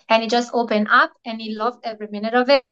And 0.09 0.23
he 0.23 0.29
just 0.29 0.51
opened 0.55 0.87
up 0.89 1.13
and 1.25 1.41
he 1.41 1.55
loved 1.55 1.81
every 1.85 2.07
minute 2.09 2.35
of 2.35 2.49
it. 2.49 2.65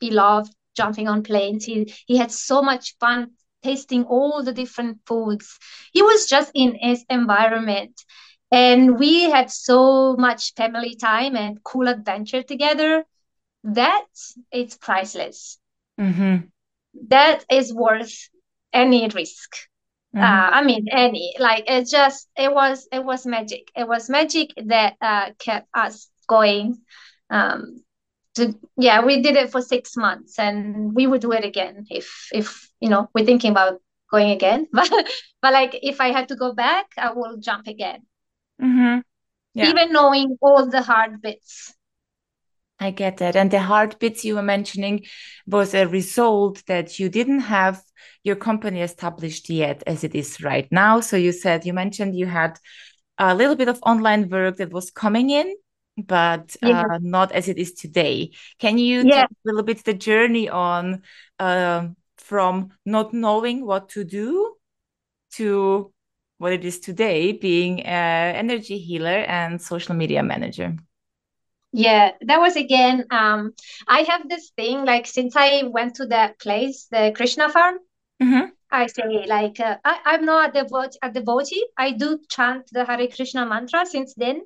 He 0.00 0.10
loved 0.10 0.54
jumping 0.76 1.08
on 1.08 1.22
planes. 1.22 1.64
He, 1.64 1.92
he 2.06 2.18
had 2.18 2.32
so 2.32 2.60
much 2.60 2.96
fun 2.98 3.30
tasting 3.62 4.04
all 4.04 4.42
the 4.42 4.52
different 4.52 4.98
foods. 5.06 5.58
He 5.92 6.02
was 6.02 6.26
just 6.26 6.50
in 6.54 6.76
his 6.78 7.02
environment. 7.08 7.98
And 8.50 8.98
we 8.98 9.24
had 9.30 9.50
so 9.50 10.16
much 10.16 10.54
family 10.54 10.94
time 10.96 11.36
and 11.36 11.62
cool 11.64 11.88
adventure 11.88 12.42
together. 12.42 13.04
that 13.64 14.06
it's 14.52 14.76
priceless. 14.76 15.58
Mm-hmm. 16.00 16.46
That 17.08 17.44
is 17.50 17.72
worth 17.72 18.28
any 18.72 19.08
risk. 19.08 19.56
Mm-hmm. 20.14 20.22
Uh, 20.24 20.48
I 20.58 20.62
mean, 20.64 20.86
any 20.90 21.34
like 21.38 21.64
it 21.68 21.88
just 21.88 22.28
it 22.36 22.52
was 22.52 22.86
it 22.92 23.04
was 23.04 23.26
magic. 23.26 23.70
It 23.76 23.88
was 23.88 24.08
magic 24.10 24.50
that 24.56 24.96
uh, 25.00 25.32
kept 25.38 25.68
us 25.74 26.08
going. 26.28 26.78
Um, 27.30 27.82
to, 28.36 28.54
yeah, 28.76 29.04
we 29.04 29.22
did 29.22 29.36
it 29.36 29.50
for 29.50 29.62
six 29.62 29.96
months, 29.96 30.38
and 30.38 30.94
we 30.94 31.06
would 31.06 31.20
do 31.20 31.32
it 31.32 31.44
again 31.44 31.86
if 31.90 32.28
if 32.32 32.70
you 32.80 32.88
know 32.88 33.08
we're 33.14 33.24
thinking 33.24 33.50
about 33.50 33.80
going 34.10 34.30
again. 34.30 34.66
But 34.72 34.90
but 35.42 35.52
like 35.52 35.78
if 35.82 36.00
I 36.00 36.12
had 36.12 36.28
to 36.28 36.36
go 36.36 36.52
back, 36.52 36.86
I 36.98 37.12
will 37.12 37.38
jump 37.38 37.66
again. 37.66 38.06
Mm-hmm. 38.62 39.00
Yeah. 39.54 39.70
Even 39.70 39.92
knowing 39.92 40.36
all 40.40 40.68
the 40.68 40.82
hard 40.82 41.22
bits. 41.22 41.74
I 42.80 42.90
get 42.90 43.18
that. 43.18 43.36
And 43.36 43.50
the 43.50 43.60
hard 43.60 43.98
bits 43.98 44.24
you 44.24 44.34
were 44.34 44.42
mentioning 44.42 45.04
was 45.46 45.74
a 45.74 45.86
result 45.86 46.62
that 46.66 46.98
you 46.98 47.08
didn't 47.08 47.40
have 47.40 47.80
your 48.24 48.36
company 48.36 48.80
established 48.80 49.48
yet 49.48 49.82
as 49.86 50.02
it 50.02 50.14
is 50.14 50.42
right 50.42 50.66
now. 50.72 51.00
So 51.00 51.16
you 51.16 51.32
said, 51.32 51.64
you 51.64 51.72
mentioned 51.72 52.16
you 52.16 52.26
had 52.26 52.58
a 53.16 53.34
little 53.34 53.54
bit 53.54 53.68
of 53.68 53.78
online 53.82 54.28
work 54.28 54.56
that 54.56 54.72
was 54.72 54.90
coming 54.90 55.30
in, 55.30 55.54
but 55.96 56.56
uh, 56.62 56.68
yeah. 56.68 56.98
not 57.00 57.30
as 57.30 57.48
it 57.48 57.58
is 57.58 57.74
today. 57.74 58.32
Can 58.58 58.76
you 58.76 59.04
yeah. 59.06 59.24
a 59.24 59.28
little 59.44 59.62
bit 59.62 59.84
the 59.84 59.94
journey 59.94 60.48
on 60.48 61.02
uh, 61.38 61.88
from 62.18 62.70
not 62.84 63.14
knowing 63.14 63.64
what 63.64 63.90
to 63.90 64.02
do 64.02 64.56
to 65.34 65.93
what 66.44 66.52
it 66.52 66.62
is 66.62 66.78
today, 66.78 67.32
being 67.32 67.80
an 67.86 68.36
energy 68.36 68.76
healer 68.76 69.24
and 69.40 69.60
social 69.60 69.94
media 69.94 70.22
manager? 70.22 70.76
Yeah, 71.72 72.10
that 72.20 72.38
was 72.38 72.54
again. 72.54 73.06
Um, 73.10 73.54
I 73.88 74.00
have 74.02 74.28
this 74.28 74.50
thing 74.50 74.84
like 74.84 75.06
since 75.06 75.34
I 75.36 75.62
went 75.62 75.96
to 75.96 76.06
that 76.08 76.38
place, 76.38 76.86
the 76.90 77.12
Krishna 77.16 77.48
farm. 77.48 77.78
Mm-hmm. 78.22 78.50
I 78.70 78.86
say 78.88 79.24
like 79.26 79.58
uh, 79.58 79.78
I, 79.84 80.16
am 80.16 80.26
not 80.26 80.50
a 80.50 80.52
devotee, 80.52 80.98
a 81.02 81.10
devotee. 81.10 81.64
I 81.78 81.92
do 81.92 82.20
chant 82.28 82.68
the 82.70 82.84
Hare 82.84 83.08
Krishna 83.08 83.46
mantra 83.46 83.86
since 83.86 84.12
then. 84.14 84.42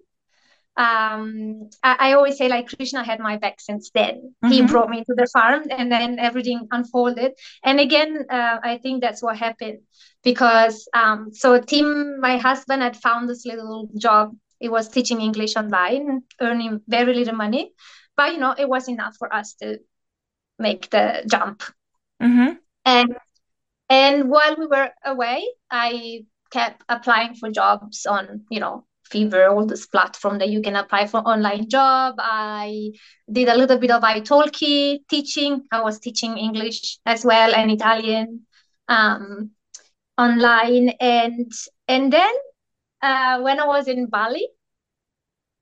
Um, 0.79 1.69
I, 1.83 1.97
I, 1.99 2.13
always 2.13 2.39
say 2.39 2.49
like 2.49 2.69
Krishna 2.69 3.03
had 3.03 3.19
my 3.19 3.37
back 3.37 3.61
since 3.61 3.91
then. 3.93 4.33
Mm-hmm. 4.45 4.53
He 4.53 4.63
brought 4.63 4.89
me 4.89 5.03
to 5.05 5.15
the 5.15 5.27
farm, 5.33 5.65
and 5.71 5.91
then 5.91 6.21
everything 6.21 6.69
unfolded. 6.71 7.33
And 7.65 7.81
again, 7.81 8.27
uh, 8.31 8.59
I 8.63 8.79
think 8.79 9.03
that's 9.03 9.21
what 9.21 9.37
happened 9.37 9.81
because 10.23 10.89
um, 10.95 11.31
so 11.33 11.61
Tim, 11.61 12.21
my 12.21 12.39
husband, 12.39 12.83
had 12.83 12.97
found 12.97 13.29
this 13.29 13.45
little 13.45 13.89
job 13.99 14.37
it 14.61 14.71
was 14.71 14.89
teaching 14.89 15.21
English 15.21 15.57
online, 15.57 16.23
earning 16.41 16.81
very 16.89 17.15
little 17.15 17.35
money, 17.35 17.73
but 18.17 18.33
you 18.33 18.39
know 18.39 18.55
it 18.57 18.69
was 18.69 18.89
enough 18.89 19.17
for 19.19 19.33
us 19.33 19.55
to 19.55 19.79
make 20.59 20.91
the 20.91 21.25
jump. 21.31 21.63
Mm-hmm. 22.23 22.55
And 22.85 23.17
and 23.89 24.29
while 24.29 24.57
we 24.57 24.67
were 24.67 24.91
away, 25.05 25.47
I 25.71 26.25
kept 26.51 26.83
applying 26.89 27.35
for 27.35 27.51
jobs 27.51 28.07
on 28.07 28.45
you 28.51 28.61
know 28.61 28.85
Fiverr, 29.09 29.51
all 29.51 29.67
this 29.67 29.87
platform 29.87 30.39
that 30.39 30.49
you 30.49 30.63
can 30.63 30.77
apply 30.77 31.07
for 31.07 31.19
online 31.19 31.69
job. 31.69 32.17
I 32.19 32.93
did 33.31 33.49
a 33.49 33.57
little 33.57 33.79
bit 33.79 33.91
of 33.91 34.03
italki 34.03 35.01
teaching. 35.09 35.63
I 35.73 35.83
was 35.83 35.99
teaching 35.99 36.37
English 36.39 36.99
as 37.07 37.25
well 37.25 37.55
and 37.55 37.71
Italian 37.71 38.47
um, 38.89 39.51
online, 40.19 40.91
and 41.01 41.53
and 41.89 42.13
then 42.13 42.35
uh, 43.03 43.41
when 43.41 43.61
I 43.61 43.67
was 43.67 43.89
in 43.89 44.07
Bali, 44.07 44.47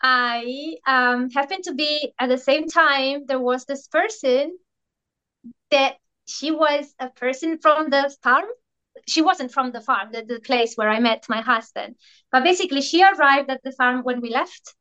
I 0.03 0.77
um, 0.87 1.31
happened 1.31 1.65
to 1.65 1.75
be 1.75 2.13
at 2.19 2.29
the 2.29 2.39
same 2.39 2.69
time, 2.69 3.27
there 3.27 3.41
was 3.41 3.65
this 3.65 3.89
person 3.89 4.57
that 5.71 5.97
she 6.27 6.51
was 6.51 6.95
a 6.99 7.09
person 7.09 7.59
from 7.59 7.91
the 7.91 8.15
farm. 8.23 8.45
She 9.07 9.23
wasn't 9.23 9.53
from 9.53 9.73
the 9.73 9.81
farm, 9.81 10.11
the, 10.13 10.23
the 10.23 10.41
place 10.41 10.75
where 10.75 10.89
I 10.89 11.01
met 11.01 11.27
my 11.29 11.41
husband. 11.41 11.97
But 12.33 12.45
basically, 12.45 12.81
she 12.81 13.03
arrived 13.03 13.51
at 13.51 13.63
the 13.63 13.73
farm 13.73 14.03
when 14.03 14.21
we 14.21 14.31
left. 14.31 14.75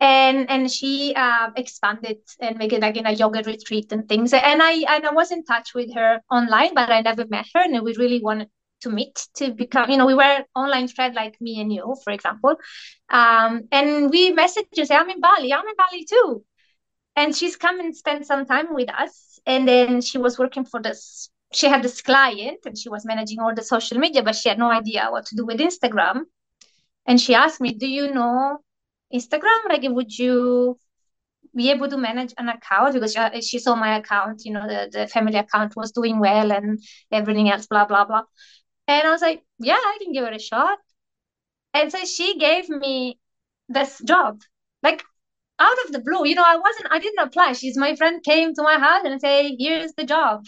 And 0.00 0.50
and 0.50 0.70
she 0.70 1.14
uh, 1.14 1.50
expanded 1.56 2.18
and 2.40 2.58
made 2.58 2.72
it 2.72 2.82
like 2.82 2.96
in 2.96 3.06
a 3.06 3.12
yoga 3.12 3.42
retreat 3.44 3.92
and 3.92 4.08
things. 4.08 4.32
And 4.32 4.60
I 4.60 4.72
and 4.88 5.06
I 5.06 5.12
was 5.12 5.30
in 5.30 5.44
touch 5.44 5.74
with 5.74 5.94
her 5.94 6.20
online, 6.30 6.74
but 6.74 6.90
I 6.90 7.02
never 7.02 7.24
met 7.26 7.46
her. 7.54 7.62
And 7.62 7.80
we 7.82 7.94
really 7.94 8.20
wanted 8.20 8.48
to 8.82 8.90
meet 8.90 9.26
to 9.34 9.52
become 9.52 9.90
you 9.90 9.96
know 9.96 10.06
we 10.06 10.14
were 10.14 10.44
online 10.54 10.88
friend 10.88 11.14
like 11.14 11.40
me 11.40 11.60
and 11.60 11.72
you 11.72 11.96
for 12.04 12.12
example 12.12 12.56
um, 13.10 13.62
and 13.72 14.10
we 14.10 14.32
messaged 14.34 14.76
and 14.76 14.86
say 14.86 14.94
i'm 14.94 15.08
in 15.08 15.20
bali 15.20 15.52
i'm 15.52 15.66
in 15.66 15.74
bali 15.76 16.04
too 16.04 16.44
and 17.16 17.34
she's 17.34 17.56
come 17.56 17.80
and 17.80 17.96
spent 17.96 18.26
some 18.26 18.44
time 18.44 18.74
with 18.74 18.90
us 18.92 19.38
and 19.46 19.66
then 19.66 20.00
she 20.00 20.18
was 20.18 20.38
working 20.38 20.64
for 20.64 20.80
this 20.80 21.30
she 21.54 21.68
had 21.68 21.82
this 21.82 22.00
client 22.02 22.58
and 22.64 22.76
she 22.78 22.88
was 22.88 23.04
managing 23.04 23.38
all 23.40 23.54
the 23.54 23.62
social 23.62 23.98
media 23.98 24.22
but 24.22 24.36
she 24.36 24.48
had 24.48 24.58
no 24.58 24.70
idea 24.70 25.08
what 25.10 25.26
to 25.26 25.36
do 25.36 25.44
with 25.46 25.58
instagram 25.60 26.22
and 27.06 27.20
she 27.20 27.34
asked 27.34 27.60
me 27.60 27.72
do 27.74 27.86
you 27.86 28.12
know 28.12 28.58
instagram 29.14 29.68
like 29.68 29.82
would 29.84 30.16
you 30.18 30.78
be 31.54 31.70
able 31.70 31.88
to 31.88 31.98
manage 31.98 32.32
an 32.38 32.48
account 32.48 32.94
because 32.94 33.12
she, 33.12 33.42
she 33.42 33.58
saw 33.58 33.74
my 33.74 33.98
account 33.98 34.42
you 34.44 34.52
know 34.52 34.66
the, 34.66 34.88
the 34.90 35.06
family 35.06 35.36
account 35.36 35.76
was 35.76 35.92
doing 35.92 36.18
well 36.18 36.50
and 36.50 36.78
everything 37.10 37.50
else 37.50 37.66
blah 37.66 37.84
blah 37.84 38.04
blah 38.04 38.22
and 38.88 39.06
I 39.06 39.10
was 39.10 39.22
like, 39.22 39.42
yeah, 39.58 39.74
I 39.76 39.98
can 40.02 40.12
give 40.12 40.24
it 40.24 40.34
a 40.34 40.38
shot. 40.38 40.78
And 41.74 41.90
so 41.90 42.04
she 42.04 42.38
gave 42.38 42.68
me 42.68 43.18
this 43.68 44.00
job, 44.06 44.40
like 44.82 45.02
out 45.58 45.76
of 45.86 45.92
the 45.92 46.00
blue. 46.00 46.26
You 46.26 46.34
know, 46.34 46.44
I 46.46 46.56
wasn't, 46.56 46.88
I 46.90 46.98
didn't 46.98 47.26
apply. 47.26 47.52
She's 47.54 47.76
my 47.76 47.96
friend 47.96 48.22
came 48.22 48.54
to 48.54 48.62
my 48.62 48.78
house 48.78 49.02
and 49.04 49.20
say, 49.20 49.56
here's 49.58 49.92
the 49.94 50.04
job. 50.04 50.44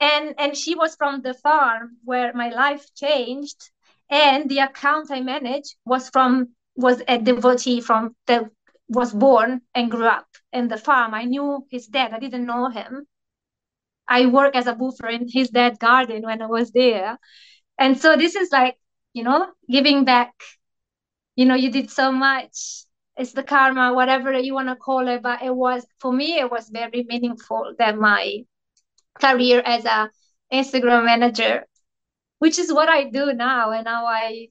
And 0.00 0.34
and 0.38 0.56
she 0.56 0.74
was 0.74 0.96
from 0.96 1.22
the 1.22 1.34
farm 1.34 1.98
where 2.04 2.32
my 2.34 2.48
life 2.50 2.86
changed. 2.94 3.70
And 4.10 4.48
the 4.50 4.58
account 4.60 5.10
I 5.10 5.20
managed 5.20 5.76
was 5.84 6.10
from 6.10 6.50
was 6.76 7.02
a 7.08 7.18
devotee 7.18 7.80
from 7.80 8.16
the 8.26 8.50
was 8.88 9.12
born 9.12 9.62
and 9.74 9.90
grew 9.90 10.06
up 10.06 10.26
in 10.52 10.68
the 10.68 10.76
farm. 10.78 11.14
I 11.14 11.24
knew 11.24 11.66
his 11.70 11.86
dad. 11.86 12.12
I 12.12 12.18
didn't 12.18 12.46
know 12.46 12.68
him. 12.70 13.06
I 14.08 14.26
work 14.26 14.56
as 14.56 14.66
a 14.66 14.74
WWOOFer 14.74 15.12
in 15.12 15.28
his 15.28 15.50
dad's 15.50 15.78
garden 15.78 16.22
when 16.22 16.42
I 16.42 16.46
was 16.46 16.72
there 16.72 17.18
and 17.78 17.98
so 18.00 18.16
this 18.16 18.36
is 18.36 18.50
like 18.52 18.76
you 19.14 19.24
know 19.24 19.48
giving 19.70 20.04
back 20.04 20.32
you 21.36 21.46
know 21.46 21.54
you 21.54 21.70
did 21.70 21.90
so 21.90 22.12
much 22.12 22.84
it's 23.16 23.32
the 23.32 23.42
karma 23.42 23.92
whatever 23.94 24.32
you 24.38 24.54
want 24.54 24.68
to 24.68 24.76
call 24.76 25.08
it 25.08 25.22
but 25.22 25.42
it 25.42 25.54
was 25.54 25.86
for 25.98 26.12
me 26.12 26.38
it 26.38 26.50
was 26.50 26.68
very 26.70 27.04
meaningful 27.08 27.74
that 27.78 27.96
my 27.98 28.44
career 29.18 29.60
as 29.64 29.84
a 29.84 30.10
instagram 30.52 31.04
manager 31.04 31.64
which 32.40 32.58
is 32.58 32.72
what 32.72 32.88
i 32.88 33.04
do 33.04 33.32
now. 33.32 33.70
And 33.70 33.84
now 33.84 34.06
i 34.06 34.48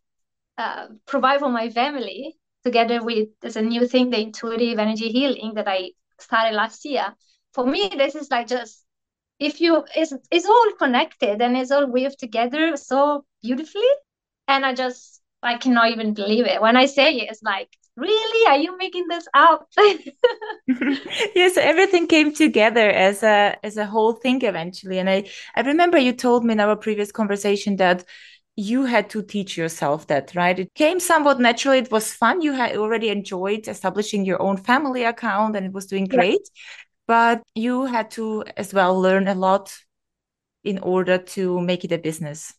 uh, 0.58 0.88
provide 1.06 1.40
for 1.40 1.50
my 1.50 1.70
family 1.70 2.38
together 2.64 3.04
with 3.04 3.30
there's 3.42 3.56
a 3.56 3.62
new 3.62 3.88
thing 3.88 4.10
the 4.10 4.20
intuitive 4.20 4.80
energy 4.80 5.10
healing 5.10 5.54
that 5.56 5.68
i 5.68 5.92
started 6.20 6.56
last 6.56 6.86
year. 6.86 7.14
For 7.54 7.66
me 7.66 7.92
this 7.98 8.16
is 8.16 8.30
like 8.32 8.48
just 8.48 8.86
if 9.40 9.60
you 9.62 9.84
it's, 9.96 10.14
it's 10.32 10.46
all 10.46 10.72
connected 10.78 11.42
and 11.42 11.58
it's 11.58 11.72
all 11.72 11.88
weaved 11.88 12.20
together 12.20 12.78
so 12.78 13.26
beautifully. 13.42 13.94
And 14.48 14.66
i 14.66 14.74
just 14.74 15.22
i 15.42 15.58
cannot 15.58 15.92
even 15.92 16.14
believe 16.14 16.46
it. 16.46 16.62
When 16.62 16.78
i 16.78 16.86
say 16.86 17.16
it 17.16 17.30
it's 17.30 17.44
like 17.44 17.70
really? 18.00 18.48
Are 18.48 18.58
you 18.58 18.78
making 18.78 19.08
this 19.08 19.28
up? 19.34 19.68
Yes 21.36 21.58
everything 21.58 22.08
came 22.08 22.34
together 22.34 22.90
as 22.90 23.24
a 23.24 23.58
as 23.64 23.78
a 23.78 23.86
whole 23.86 24.14
thing 24.14 24.44
eventually. 24.44 25.00
And 25.00 25.10
i 25.10 25.24
i 25.56 25.62
remember 25.62 25.98
you 25.98 26.14
told 26.14 26.46
me 26.46 26.54
in 26.54 26.60
our 26.60 26.76
previous 26.76 27.12
conversation 27.12 27.78
that 27.78 28.04
you 28.56 28.84
had 28.86 29.10
to 29.12 29.22
teach 29.24 29.58
yourself 29.58 30.08
that 30.08 30.36
right? 30.36 30.60
It 30.60 30.74
came 30.76 31.00
somewhat 31.00 31.40
naturally. 31.40 31.78
It 31.80 31.92
was 31.92 32.12
fun. 32.14 32.42
You 32.42 32.52
had 32.54 32.76
already 32.76 33.10
enjoyed 33.10 33.68
establishing 33.68 34.26
your 34.26 34.42
own 34.42 34.58
family 34.58 35.04
account 35.04 35.56
and 35.56 35.66
it 35.66 35.72
was 35.72 35.86
doing 35.86 36.06
great. 36.06 36.42
But 37.08 37.42
you 37.56 37.86
had 37.86 38.12
to 38.12 38.44
as 38.58 38.74
well 38.74 39.00
learn 39.00 39.28
a 39.28 39.34
lot 39.36 39.74
in 40.64 40.80
order 40.80 41.18
to 41.18 41.62
make 41.62 41.86
it 41.86 41.92
a 41.92 41.98
business 41.98 42.54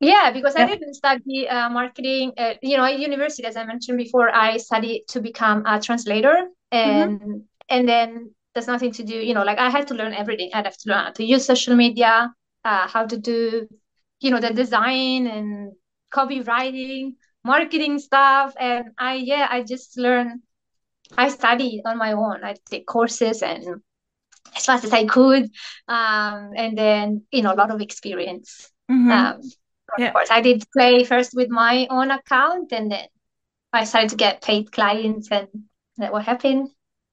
yeah 0.00 0.30
because 0.32 0.54
i 0.56 0.66
didn't 0.66 0.94
study 0.94 1.48
uh, 1.48 1.68
marketing 1.68 2.32
uh, 2.38 2.54
you 2.62 2.76
know 2.76 2.84
at 2.84 2.98
university 2.98 3.46
as 3.46 3.56
i 3.56 3.64
mentioned 3.64 3.98
before 3.98 4.30
i 4.34 4.56
studied 4.56 5.04
to 5.08 5.20
become 5.20 5.64
a 5.66 5.80
translator 5.80 6.48
and 6.70 7.20
mm-hmm. 7.20 7.38
and 7.68 7.88
then 7.88 8.30
there's 8.54 8.66
nothing 8.66 8.92
to 8.92 9.02
do 9.02 9.14
you 9.14 9.34
know 9.34 9.44
like 9.44 9.58
i 9.58 9.70
had 9.70 9.86
to 9.88 9.94
learn 9.94 10.12
everything. 10.12 10.50
I 10.52 10.62
have 10.62 10.76
to 10.76 10.88
learn 10.88 11.04
how 11.04 11.10
to 11.12 11.24
use 11.24 11.44
social 11.44 11.74
media 11.74 12.32
uh, 12.64 12.86
how 12.88 13.06
to 13.06 13.16
do 13.16 13.68
you 14.20 14.30
know 14.30 14.40
the 14.40 14.52
design 14.52 15.26
and 15.26 15.72
copywriting 16.12 17.14
marketing 17.44 17.98
stuff. 17.98 18.54
And 18.58 18.90
i 18.98 19.14
yeah 19.14 19.46
i 19.50 19.62
just 19.62 19.96
learned 19.96 20.42
i 21.16 21.28
studied 21.28 21.82
on 21.84 21.98
my 21.98 22.12
own. 22.12 22.44
I 22.44 22.56
take 22.70 22.86
courses 22.86 23.42
and 23.42 23.82
as 24.56 24.64
fast 24.64 24.84
as 24.84 24.92
i 24.92 25.04
could 25.04 25.44
um, 25.88 26.50
and 26.56 26.76
then 26.76 27.22
you 27.30 27.42
know 27.42 27.52
a 27.52 27.58
lot 27.60 27.70
of 27.70 27.80
experience. 27.80 28.70
Mm-hmm. 28.90 29.10
um, 29.10 29.40
yeah. 29.96 30.08
of 30.08 30.12
course 30.12 30.30
i 30.30 30.40
did 30.40 30.64
play 30.72 31.04
first 31.04 31.32
with 31.34 31.48
my 31.48 31.86
own 31.90 32.10
account 32.10 32.72
and 32.72 32.92
then 32.92 33.06
i 33.72 33.84
started 33.84 34.10
to 34.10 34.16
get 34.16 34.42
paid 34.42 34.70
clients 34.72 35.30
and 35.30 35.48
that 35.96 36.12
what 36.12 36.24
happened 36.24 36.68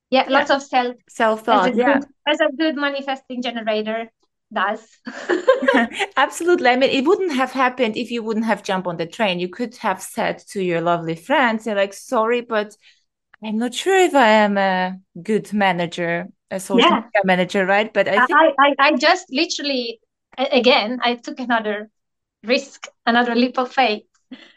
yeah, 0.09 0.25
yeah. 0.27 0.37
lots 0.37 0.51
of 0.51 0.61
self 0.61 0.95
self 1.09 1.45
thought 1.45 1.75
yeah 1.75 1.99
good, 1.99 2.07
as 2.27 2.39
a 2.39 2.49
good 2.55 2.75
manifesting 2.75 3.41
generator 3.41 4.09
does. 4.53 4.81
Absolutely. 6.17 6.69
I 6.69 6.75
mean, 6.75 6.89
it 6.89 7.05
wouldn't 7.05 7.33
have 7.33 7.51
happened 7.51 7.97
if 7.97 8.11
you 8.11 8.23
wouldn't 8.23 8.45
have 8.45 8.63
jumped 8.63 8.87
on 8.87 8.97
the 8.97 9.05
train. 9.05 9.39
You 9.39 9.49
could 9.49 9.75
have 9.77 10.01
said 10.01 10.39
to 10.49 10.63
your 10.63 10.81
lovely 10.81 11.15
friends, 11.15 11.65
"You're 11.65 11.75
like, 11.75 11.93
sorry, 11.93 12.41
but 12.41 12.75
I'm 13.43 13.57
not 13.57 13.73
sure 13.73 13.97
if 13.97 14.15
I 14.15 14.27
am 14.27 14.57
a 14.57 14.99
good 15.21 15.53
manager, 15.53 16.27
a 16.49 16.59
social 16.59 16.89
yeah. 16.89 16.95
media 16.95 17.21
manager, 17.23 17.65
right?" 17.65 17.93
But 17.93 18.07
I, 18.07 18.25
think- 18.25 18.39
I, 18.39 18.53
I, 18.59 18.75
I 18.79 18.95
just 18.95 19.25
literally, 19.31 19.99
again, 20.37 20.99
I 21.03 21.15
took 21.15 21.39
another 21.39 21.89
risk, 22.45 22.87
another 23.05 23.35
leap 23.35 23.57
of 23.57 23.71
faith. 23.71 24.03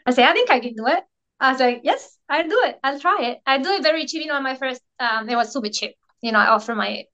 I 0.05 0.11
say, 0.11 0.23
I 0.23 0.33
think 0.33 0.49
I 0.49 0.59
can 0.59 0.73
do 0.73 0.87
it. 0.87 1.03
I 1.39 1.51
was 1.51 1.61
like, 1.61 1.81
yes, 1.83 2.17
I'll 2.27 2.47
do 2.47 2.61
it. 2.65 2.79
I'll 2.83 2.99
try 2.99 3.17
it. 3.21 3.39
I 3.45 3.59
do 3.59 3.69
it 3.69 3.83
very 3.83 4.05
cheap. 4.05 4.21
You 4.21 4.27
know, 4.27 4.41
my 4.41 4.55
first, 4.55 4.81
um, 4.99 5.29
it 5.29 5.35
was 5.35 5.53
super 5.53 5.69
cheap. 5.69 5.95
You 6.21 6.31
know, 6.31 6.39
I 6.39 6.47
offer 6.47 6.75
my 6.75 7.05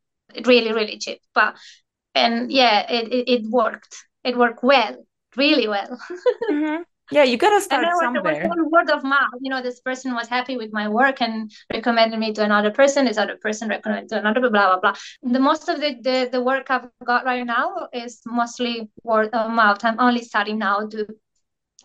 really, 0.46 0.72
really 0.74 0.98
cheap. 0.98 1.20
But 1.34 1.56
and 2.16 2.52
yeah, 2.52 2.92
it, 2.92 3.12
it, 3.14 3.30
it 3.30 3.50
worked. 3.50 3.96
It 4.24 4.38
worked 4.38 4.64
well, 4.64 5.06
really 5.36 5.68
well. 5.68 6.00
mm-hmm. 6.50 6.82
Yeah, 7.12 7.24
you 7.24 7.38
gotta 7.38 7.62
start 7.62 7.84
and 7.84 7.94
somewhere. 8.00 8.48
Was 8.48 8.72
word 8.72 8.89
of 8.89 9.04
mouth. 9.04 9.30
You 9.39 9.52
know, 9.52 9.62
this 9.62 9.80
person 9.80 10.13
was 10.15 10.28
happy 10.28 10.58
with 10.58 10.74
my 10.74 10.89
work 10.89 11.22
and 11.22 11.52
recommended 11.72 12.20
me 12.20 12.34
to 12.34 12.44
another 12.44 12.72
person. 12.72 13.06
This 13.06 13.18
other 13.18 13.38
person 13.38 13.70
recommended 13.70 14.10
to 14.10 14.20
another. 14.20 14.41
Blah 14.41 14.50
blah 14.50 14.80
blah. 14.80 14.94
The 15.22 15.39
most 15.39 15.70
of 15.70 15.80
the, 15.80 15.96
the 16.02 16.30
the 16.32 16.41
work 16.41 16.70
I've 16.70 16.89
got 17.06 17.26
right 17.26 17.46
now 17.46 17.89
is 17.94 18.22
mostly 18.26 18.89
word 19.04 19.30
of 19.34 19.52
mouth. 19.52 19.84
I'm 19.84 20.00
only 20.00 20.24
starting 20.24 20.58
now 20.58 20.88
to 20.88 21.06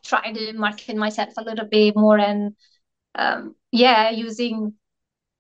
try 0.03 0.33
to 0.33 0.53
market 0.55 0.97
myself 0.97 1.31
a 1.37 1.45
little 1.45 1.67
bit 1.67 1.95
more 1.97 2.19
and 2.19 2.55
um, 3.15 3.55
yeah, 3.73 4.11
using. 4.11 4.75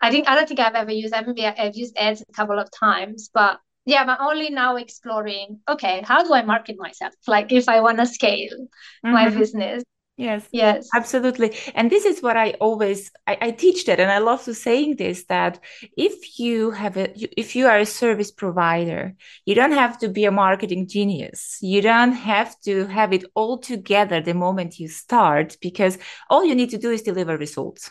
I 0.03 0.11
think 0.11 0.29
I 0.29 0.35
don't 0.35 0.49
think 0.49 0.61
I've 0.61 0.75
ever 0.75 0.93
used. 0.93 1.15
I've 1.15 1.77
used 1.77 1.97
ads 1.97 2.23
a 2.23 2.33
couple 2.33 2.59
of 2.59 2.69
times, 2.71 3.31
but 3.33 3.61
yeah 3.91 4.03
i'm 4.03 4.17
only 4.21 4.51
now 4.51 4.77
exploring 4.77 5.61
okay 5.69 6.03
how 6.11 6.23
do 6.23 6.33
i 6.33 6.43
market 6.43 6.77
myself? 6.79 7.15
Like 7.27 7.53
if 7.53 7.69
i 7.69 7.81
want 7.81 7.99
to 7.99 8.07
scale 8.07 8.59
mm-hmm. 8.59 9.13
my 9.13 9.29
business. 9.29 9.83
Yes. 10.17 10.47
Yes. 10.53 10.87
Absolutely. 10.95 11.57
And 11.75 11.91
this 11.91 12.05
is 12.05 12.21
what 12.23 12.37
i 12.37 12.51
always 12.61 13.11
I, 13.27 13.39
I, 13.41 13.51
teach 13.53 13.87
that 13.87 14.01
and 14.01 14.11
i 14.11 14.19
love 14.19 14.45
to 14.45 14.53
saying 14.53 14.97
this 14.97 15.25
that 15.35 15.55
if 15.97 16.39
you 16.39 16.73
have 16.73 16.99
a 16.99 17.07
if 17.41 17.57
you 17.57 17.67
are 17.67 17.79
a 17.79 17.87
service 17.87 18.31
provider 18.31 19.15
you 19.47 19.55
don't 19.55 19.73
have 19.73 19.99
to 20.01 20.09
be 20.09 20.27
a 20.27 20.31
marketing 20.31 20.89
genius. 20.89 21.57
You 21.63 21.81
don't 21.81 22.13
have 22.13 22.51
to 22.67 22.87
have 22.99 23.15
it 23.15 23.25
all 23.35 23.57
together 23.59 24.21
the 24.21 24.35
moment 24.35 24.79
you 24.79 24.89
start 24.89 25.57
because 25.63 25.97
all 26.29 26.45
you 26.45 26.55
need 26.55 26.71
to 26.71 26.79
do 26.79 26.91
is 26.91 27.03
deliver 27.03 27.39
results. 27.39 27.91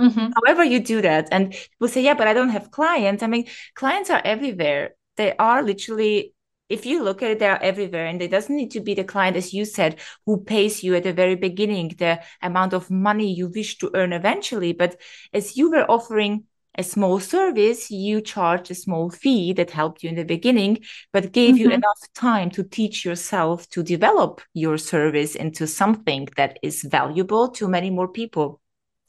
Mm-hmm. 0.00 0.32
However, 0.36 0.64
you 0.64 0.80
do 0.80 1.00
that, 1.02 1.28
and 1.32 1.52
people 1.52 1.88
say, 1.88 2.02
"Yeah, 2.02 2.14
but 2.14 2.28
I 2.28 2.34
don't 2.34 2.50
have 2.50 2.70
clients." 2.70 3.22
I 3.22 3.28
mean, 3.28 3.46
clients 3.74 4.10
are 4.10 4.20
everywhere 4.22 4.95
they 5.16 5.36
are 5.36 5.62
literally 5.62 6.32
if 6.68 6.84
you 6.84 7.02
look 7.02 7.22
at 7.22 7.30
it, 7.30 7.38
they 7.38 7.46
are 7.46 7.62
everywhere. 7.62 8.06
And 8.06 8.20
it 8.20 8.30
doesn't 8.30 8.56
need 8.56 8.72
to 8.72 8.80
be 8.80 8.94
the 8.94 9.04
client, 9.04 9.36
as 9.36 9.54
you 9.54 9.64
said, 9.64 10.00
who 10.24 10.38
pays 10.38 10.82
you 10.82 10.94
at 10.96 11.04
the 11.04 11.12
very 11.12 11.36
beginning 11.36 11.94
the 11.98 12.20
amount 12.42 12.72
of 12.72 12.90
money 12.90 13.32
you 13.32 13.48
wish 13.48 13.78
to 13.78 13.90
earn 13.94 14.12
eventually. 14.12 14.72
But 14.72 15.00
as 15.32 15.56
you 15.56 15.70
were 15.70 15.88
offering 15.88 16.44
a 16.76 16.82
small 16.82 17.20
service, 17.20 17.90
you 17.90 18.20
charged 18.20 18.70
a 18.70 18.74
small 18.74 19.10
fee 19.10 19.52
that 19.54 19.70
helped 19.70 20.02
you 20.02 20.10
in 20.10 20.16
the 20.16 20.24
beginning, 20.24 20.80
but 21.12 21.32
gave 21.32 21.54
mm-hmm. 21.54 21.62
you 21.62 21.70
enough 21.70 22.00
time 22.14 22.50
to 22.50 22.62
teach 22.62 23.04
yourself 23.04 23.68
to 23.70 23.82
develop 23.82 24.42
your 24.52 24.76
service 24.76 25.34
into 25.34 25.66
something 25.66 26.28
that 26.36 26.58
is 26.62 26.82
valuable 26.82 27.48
to 27.48 27.68
many 27.68 27.90
more 27.90 28.08
people. 28.08 28.60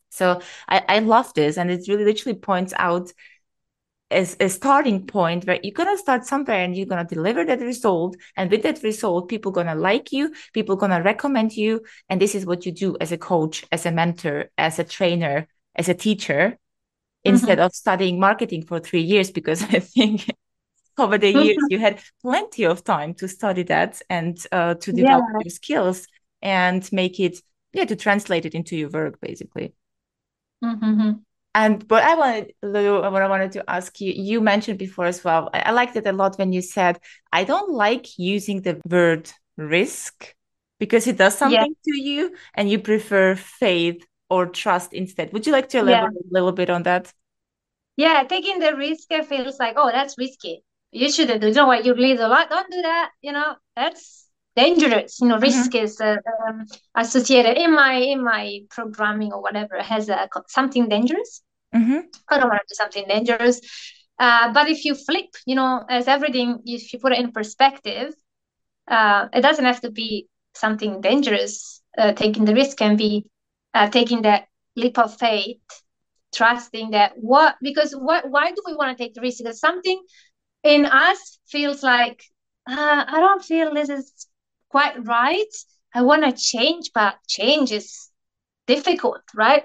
So 0.09 0.41
I, 0.69 0.83
I 0.87 0.99
love 0.99 1.33
this. 1.33 1.57
And 1.57 1.69
it 1.69 1.87
really 1.87 2.05
literally 2.05 2.37
points 2.37 2.73
out 2.77 3.11
as 4.09 4.37
a 4.39 4.47
starting 4.47 5.05
point 5.05 5.45
where 5.45 5.59
you're 5.61 5.73
going 5.73 5.93
to 5.93 5.97
start 5.97 6.25
somewhere 6.25 6.63
and 6.63 6.77
you're 6.77 6.85
going 6.85 7.05
to 7.05 7.15
deliver 7.15 7.43
that 7.43 7.59
result 7.59 8.15
and 8.37 8.49
with 8.49 8.63
that 8.63 8.81
result 8.81 9.27
people 9.27 9.51
going 9.51 9.67
to 9.67 9.75
like 9.75 10.11
you 10.11 10.33
people 10.53 10.75
going 10.75 10.91
to 10.91 11.01
recommend 11.01 11.55
you 11.55 11.81
and 12.09 12.21
this 12.21 12.33
is 12.33 12.45
what 12.45 12.65
you 12.65 12.71
do 12.71 12.95
as 13.01 13.11
a 13.11 13.17
coach 13.17 13.65
as 13.71 13.85
a 13.85 13.91
mentor 13.91 14.49
as 14.57 14.79
a 14.79 14.83
trainer 14.83 15.47
as 15.75 15.89
a 15.89 15.93
teacher 15.93 16.51
mm-hmm. 16.51 17.33
instead 17.33 17.59
of 17.59 17.73
studying 17.73 18.19
marketing 18.19 18.63
for 18.63 18.79
3 18.79 19.01
years 19.01 19.29
because 19.29 19.61
i 19.73 19.79
think 19.79 20.25
over 20.97 21.17
the 21.17 21.31
years 21.31 21.57
you 21.69 21.77
had 21.77 21.99
plenty 22.21 22.65
of 22.65 22.83
time 22.83 23.13
to 23.13 23.27
study 23.27 23.63
that 23.63 24.01
and 24.09 24.37
uh, 24.51 24.73
to 24.75 24.91
develop 24.91 25.25
yeah. 25.33 25.39
your 25.43 25.51
skills 25.51 26.07
and 26.41 26.89
make 26.93 27.19
it 27.19 27.39
yeah 27.73 27.85
to 27.85 27.95
translate 27.95 28.45
it 28.45 28.55
into 28.55 28.77
your 28.77 28.89
work 28.89 29.19
basically 29.19 29.73
mm-hmm. 30.63 31.11
And 31.57 31.87
but 31.87 32.03
I 32.03 32.13
wanted, 32.13 32.53
Lou, 32.61 33.01
what 33.01 33.23
I 33.23 33.27
wanted 33.27 33.51
to 33.53 33.67
ask 33.67 33.99
you, 33.99 34.13
you 34.13 34.41
mentioned 34.41 34.77
before 34.77 35.05
as 35.05 35.23
well. 35.23 35.49
I, 35.55 35.59
I 35.61 35.71
liked 35.71 35.95
it 35.95 36.05
a 36.05 36.11
lot 36.11 36.37
when 36.37 36.53
you 36.53 36.61
said, 36.61 36.99
I 37.33 37.45
don't 37.45 37.71
like 37.71 38.19
using 38.19 38.61
the 38.61 38.79
word 38.87 39.31
risk 39.57 40.35
because 40.79 41.07
it 41.07 41.17
does 41.17 41.35
something 41.35 41.57
yeah. 41.59 41.93
to 41.93 41.99
you 41.99 42.35
and 42.53 42.69
you 42.69 42.77
prefer 42.77 43.35
faith 43.35 44.05
or 44.29 44.45
trust 44.45 44.93
instead. 44.93 45.33
Would 45.33 45.47
you 45.47 45.51
like 45.51 45.69
to 45.69 45.79
elaborate 45.79 46.13
yeah. 46.13 46.29
a 46.29 46.31
little 46.31 46.51
bit 46.51 46.69
on 46.69 46.83
that? 46.83 47.11
Yeah, 47.95 48.21
taking 48.29 48.59
the 48.59 48.75
risk 48.75 49.07
feels 49.27 49.57
like, 49.59 49.77
oh, 49.77 49.89
that's 49.91 50.15
risky. 50.15 50.63
You 50.91 51.11
shouldn't 51.11 51.41
do. 51.41 51.47
You 51.47 51.55
know 51.55 51.65
what? 51.65 51.85
You 51.85 51.95
lose 51.95 52.19
a 52.19 52.27
lot. 52.27 52.51
Don't 52.51 52.71
do 52.71 52.83
that. 52.83 53.09
You 53.23 53.31
know, 53.31 53.55
that's 53.75 54.27
dangerous. 54.55 55.19
You 55.19 55.29
know, 55.29 55.39
risk 55.39 55.71
mm-hmm. 55.71 55.85
is 55.85 55.99
uh, 55.99 56.17
um, 56.47 56.65
associated 56.93 57.57
in 57.57 57.73
my 57.73 57.95
in 57.95 58.23
my 58.23 58.59
programming 58.69 59.33
or 59.33 59.41
whatever 59.41 59.81
has 59.81 60.07
a, 60.07 60.29
something 60.47 60.87
dangerous. 60.87 61.41
Mm-hmm. 61.75 61.99
I 62.29 62.39
don't 62.39 62.49
want 62.49 62.61
to 62.67 62.73
do 62.73 62.75
something 62.75 63.05
dangerous. 63.07 63.59
Uh, 64.19 64.51
but 64.53 64.69
if 64.69 64.85
you 64.85 64.95
flip, 64.95 65.27
you 65.45 65.55
know, 65.55 65.83
as 65.89 66.07
everything, 66.07 66.59
if 66.65 66.91
you 66.93 66.99
put 66.99 67.11
it 67.11 67.19
in 67.19 67.31
perspective, 67.31 68.13
uh, 68.89 69.27
it 69.33 69.41
doesn't 69.41 69.65
have 69.65 69.81
to 69.81 69.91
be 69.91 70.27
something 70.55 71.01
dangerous. 71.01 71.81
Uh, 71.97 72.13
taking 72.13 72.45
the 72.45 72.53
risk 72.53 72.77
can 72.77 72.95
be 72.95 73.25
uh, 73.73 73.89
taking 73.89 74.21
that 74.23 74.47
leap 74.75 74.97
of 74.97 75.15
faith, 75.17 75.57
trusting 76.33 76.91
that 76.91 77.13
what 77.17 77.55
because 77.61 77.93
what 77.93 78.29
why 78.29 78.51
do 78.51 78.61
we 78.65 78.75
want 78.75 78.95
to 78.95 79.03
take 79.03 79.13
the 79.13 79.21
risk? 79.21 79.39
Because 79.39 79.59
something 79.59 80.01
in 80.63 80.85
us 80.85 81.39
feels 81.47 81.83
like 81.83 82.23
uh, 82.69 83.05
I 83.07 83.19
don't 83.19 83.43
feel 83.43 83.73
this 83.73 83.89
is 83.89 84.27
quite 84.69 85.05
right. 85.05 85.53
I 85.93 86.01
want 86.03 86.23
to 86.23 86.31
change, 86.33 86.91
but 86.93 87.15
change 87.27 87.71
is 87.71 88.09
difficult, 88.67 89.21
right? 89.35 89.63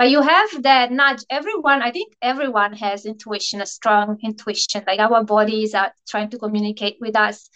But 0.00 0.10
you 0.10 0.22
have 0.22 0.62
that 0.62 0.90
nudge. 0.90 1.22
Everyone 1.28 1.82
i 1.82 1.90
think 1.90 2.14
everyone 2.22 2.72
has 2.72 3.04
intuition 3.04 3.60
a 3.60 3.66
strong 3.66 4.16
intuition. 4.22 4.82
Like 4.86 4.98
our 4.98 5.22
bodies 5.24 5.74
are 5.74 5.92
trying 6.08 6.30
to 6.30 6.38
communicate 6.38 6.96
with 7.02 7.14
us 7.14 7.50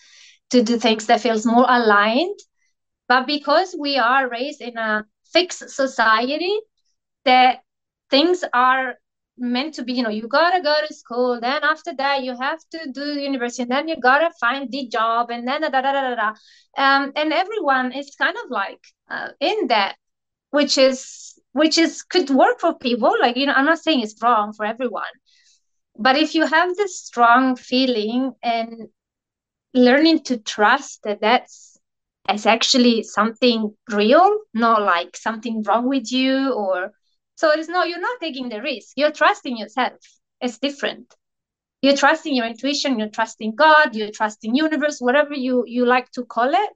to 0.51 0.63
do 0.63 0.77
things 0.77 1.07
that 1.07 1.23
feels 1.23 1.47
more 1.47 1.65
aligned. 1.67 2.39
But 3.09 3.27
because 3.27 3.75
we 3.81 3.97
are 3.97 4.29
raised 4.29 4.61
in 4.61 4.77
a 4.77 5.07
fixed 5.33 5.71
society 5.71 6.55
that 7.25 7.63
things 8.11 8.45
are 8.53 8.97
meant 9.39 9.73
to 9.77 9.83
be 9.83 9.95
you 9.95 10.03
know 10.03 10.11
you 10.11 10.29
gotta 10.29 10.63
go 10.63 10.75
to 10.87 10.95
school 10.95 11.41
then 11.41 11.65
after 11.65 11.95
that 11.95 12.23
you 12.25 12.37
have 12.39 12.61
to 12.71 12.79
do 12.93 13.19
university 13.29 13.63
and 13.63 13.71
then 13.71 13.89
you 13.89 13.97
gotta 13.97 14.31
find 14.39 14.71
the 14.71 14.87
job 14.89 15.31
and 15.31 15.49
then 15.49 15.63
da 15.63 15.71
da 15.71 15.81
da 15.81 15.93
da 15.93 16.15
da 16.15 16.29
um, 16.77 17.11
and 17.17 17.33
everyone 17.33 17.91
is 17.93 18.15
kind 18.17 18.37
of 18.45 18.51
like 18.51 18.85
uh, 19.11 19.29
in 19.41 19.69
that 19.69 19.97
which 20.51 20.79
is 20.79 21.34
which 21.55 21.79
is 21.79 22.03
could 22.03 22.31
work 22.31 22.61
for 22.61 22.79
people. 22.79 23.15
Like 23.21 23.37
you 23.37 23.47
know 23.47 23.55
i'm 23.55 23.65
not 23.65 23.79
saying 23.79 24.01
it's 24.01 24.23
wrong 24.23 24.53
for 24.53 24.67
everyone 24.67 25.15
but 25.97 26.17
if 26.17 26.35
you 26.35 26.47
have 26.47 26.77
this 26.77 27.01
strong 27.01 27.57
feeling 27.57 28.33
and 28.43 28.89
learning 29.73 30.23
to 30.25 30.37
trust 30.39 31.01
that 31.05 31.21
that's 31.21 31.79
is 32.33 32.47
actually 32.47 33.03
something 33.03 33.75
real 33.91 34.39
not 34.55 34.83
like 34.83 35.17
something 35.17 35.63
wrong 35.63 35.89
with 35.89 36.11
you 36.11 36.53
or 36.53 36.93
so 37.37 37.51
it's 37.51 37.69
no 37.69 37.83
you're 37.85 38.01
not 38.01 38.21
taking 38.21 38.49
the 38.49 38.63
risk. 38.63 38.93
You're 38.97 39.13
trusting 39.13 39.57
yourself. 39.57 40.01
It's 40.41 40.59
different. 40.59 41.15
You're 41.83 41.97
trusting 41.97 42.35
your 42.35 42.47
intuition. 42.47 42.99
You're 42.99 43.09
trusting 43.09 43.57
god. 43.57 43.95
You're 43.95 44.11
trusting 44.11 44.55
universe 44.55 45.01
whatever 45.01 45.35
you 45.35 45.65
you 45.67 45.85
like 45.85 46.11
to 46.13 46.25
call 46.25 46.51
it. 46.55 46.71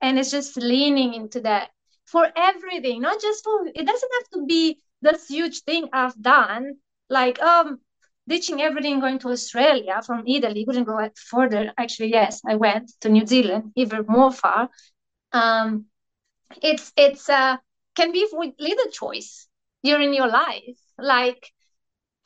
And 0.00 0.18
it's 0.18 0.30
just 0.30 0.56
leaning 0.56 1.14
into 1.14 1.40
that 1.42 1.70
for 2.06 2.28
everything, 2.36 3.00
not 3.00 3.20
just 3.20 3.44
for 3.44 3.66
it 3.66 3.86
doesn't 3.86 4.12
have 4.18 4.28
to 4.34 4.46
be 4.46 4.78
this 5.02 5.28
huge 5.28 5.60
thing 5.62 5.88
I've 5.92 6.20
done, 6.20 6.74
like 7.08 7.40
um 7.42 7.80
ditching 8.28 8.60
everything 8.62 9.00
going 9.00 9.18
to 9.20 9.28
Australia 9.30 10.00
from 10.06 10.24
Italy, 10.26 10.64
couldn't 10.64 10.84
go 10.84 10.98
further. 11.30 11.72
Actually, 11.78 12.10
yes, 12.10 12.40
I 12.46 12.56
went 12.56 12.92
to 13.00 13.08
New 13.08 13.26
Zealand, 13.26 13.72
even 13.76 14.04
more 14.08 14.32
far. 14.32 14.68
um, 15.32 15.86
it's 16.62 16.92
it's 16.96 17.28
uh 17.28 17.56
can 17.96 18.12
be 18.12 18.26
with 18.32 18.54
little 18.58 18.90
choice 18.90 19.48
during 19.82 20.14
your 20.14 20.28
life, 20.28 20.78
like 20.98 21.52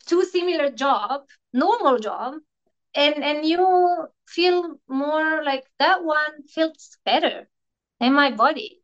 two 0.07 0.25
similar 0.25 0.71
job, 0.71 1.23
normal 1.53 1.99
job, 1.99 2.35
and 2.95 3.23
and 3.25 3.45
you 3.47 4.09
feel 4.27 4.79
more 4.89 5.43
like 5.45 5.65
that 5.79 6.05
one 6.05 6.43
feels 6.55 6.97
better 7.05 7.49
in 8.01 8.13
my 8.15 8.31
body, 8.31 8.81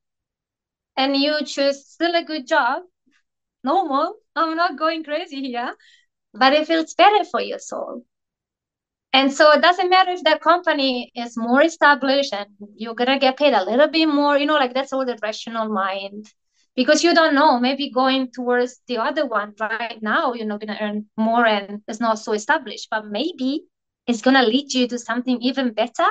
and 0.97 1.17
you 1.17 1.45
choose 1.45 1.87
still 1.87 2.15
a 2.15 2.25
good 2.25 2.47
job, 2.47 2.83
normal. 3.63 4.15
I'm 4.37 4.57
not 4.57 4.79
going 4.79 5.05
crazy 5.05 5.43
here, 5.43 5.75
but 6.33 6.53
it 6.53 6.67
feels 6.67 6.95
better 6.95 7.25
for 7.25 7.41
your 7.41 7.59
soul. 7.59 8.05
And 9.13 9.33
so 9.33 9.53
it 9.53 9.63
doesn't 9.63 9.91
matter 9.91 10.11
if 10.11 10.25
that 10.25 10.41
company 10.41 11.13
is 11.15 11.37
more 11.37 11.63
established 11.63 12.33
and 12.33 12.49
you're 12.75 12.97
gonna 12.97 13.19
get 13.19 13.37
paid 13.37 13.55
a 13.55 13.65
little 13.65 13.87
bit 13.87 14.07
more, 14.07 14.37
you 14.37 14.47
know, 14.47 14.57
like 14.57 14.75
that's 14.75 14.93
all 14.93 15.07
the 15.07 15.19
rational 15.23 15.69
mind. 15.69 16.27
Because 16.75 17.05
you 17.05 17.15
don't 17.15 17.37
know, 17.37 17.61
maybe 17.61 17.91
going 17.91 18.33
towards 18.33 18.81
the 18.89 18.99
other 18.99 19.25
one 19.25 19.55
right 19.61 20.03
now, 20.03 20.33
you're 20.33 20.47
not 20.47 20.61
gonna 20.61 20.79
earn 20.81 21.07
more 21.17 21.47
and 21.47 21.83
it's 21.87 22.01
not 22.01 22.19
so 22.19 22.33
established, 22.33 22.89
but 22.91 23.07
maybe 23.07 23.63
it's 24.09 24.21
gonna 24.21 24.43
lead 24.43 24.75
you 24.75 24.89
to 24.89 24.99
something 24.99 25.41
even 25.43 25.73
better. 25.73 26.09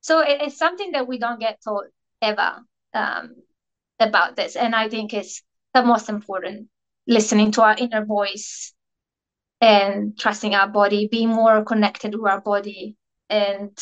So 0.00 0.20
it, 0.20 0.40
it's 0.40 0.58
something 0.58 0.92
that 0.92 1.06
we 1.06 1.18
don't 1.18 1.38
get 1.40 1.60
told 1.62 1.84
ever 2.22 2.64
um, 2.94 3.36
about 3.98 4.36
this. 4.36 4.56
And 4.56 4.74
I 4.74 4.88
think 4.88 5.14
it's 5.14 5.42
the 5.74 5.82
most 5.82 6.08
important 6.08 6.68
listening 7.06 7.52
to 7.52 7.62
our 7.62 7.76
inner 7.78 8.04
voice 8.04 8.72
and 9.60 10.18
trusting 10.18 10.54
our 10.54 10.68
body, 10.68 11.08
being 11.10 11.28
more 11.28 11.64
connected 11.64 12.14
with 12.14 12.30
our 12.30 12.40
body 12.40 12.96
and 13.30 13.76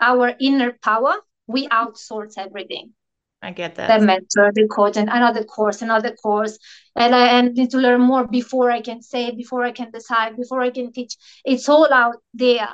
our 0.00 0.34
inner 0.40 0.76
power. 0.82 1.14
We 1.46 1.66
outsource 1.68 2.34
everything. 2.36 2.92
I 3.40 3.52
get 3.52 3.76
that. 3.76 4.00
The 4.00 4.04
mentor, 4.04 4.52
the 4.52 4.66
coach, 4.66 4.96
and 4.96 5.08
another 5.08 5.44
course, 5.44 5.80
another 5.82 6.12
course. 6.12 6.58
And 6.96 7.14
I 7.14 7.40
need 7.40 7.70
to 7.70 7.78
learn 7.78 8.00
more 8.00 8.26
before 8.26 8.70
I 8.70 8.80
can 8.80 9.00
say, 9.00 9.30
before 9.30 9.64
I 9.64 9.72
can 9.72 9.90
decide, 9.90 10.36
before 10.36 10.60
I 10.60 10.70
can 10.70 10.92
teach. 10.92 11.16
It's 11.44 11.68
all 11.68 11.92
out 11.92 12.16
there. 12.34 12.68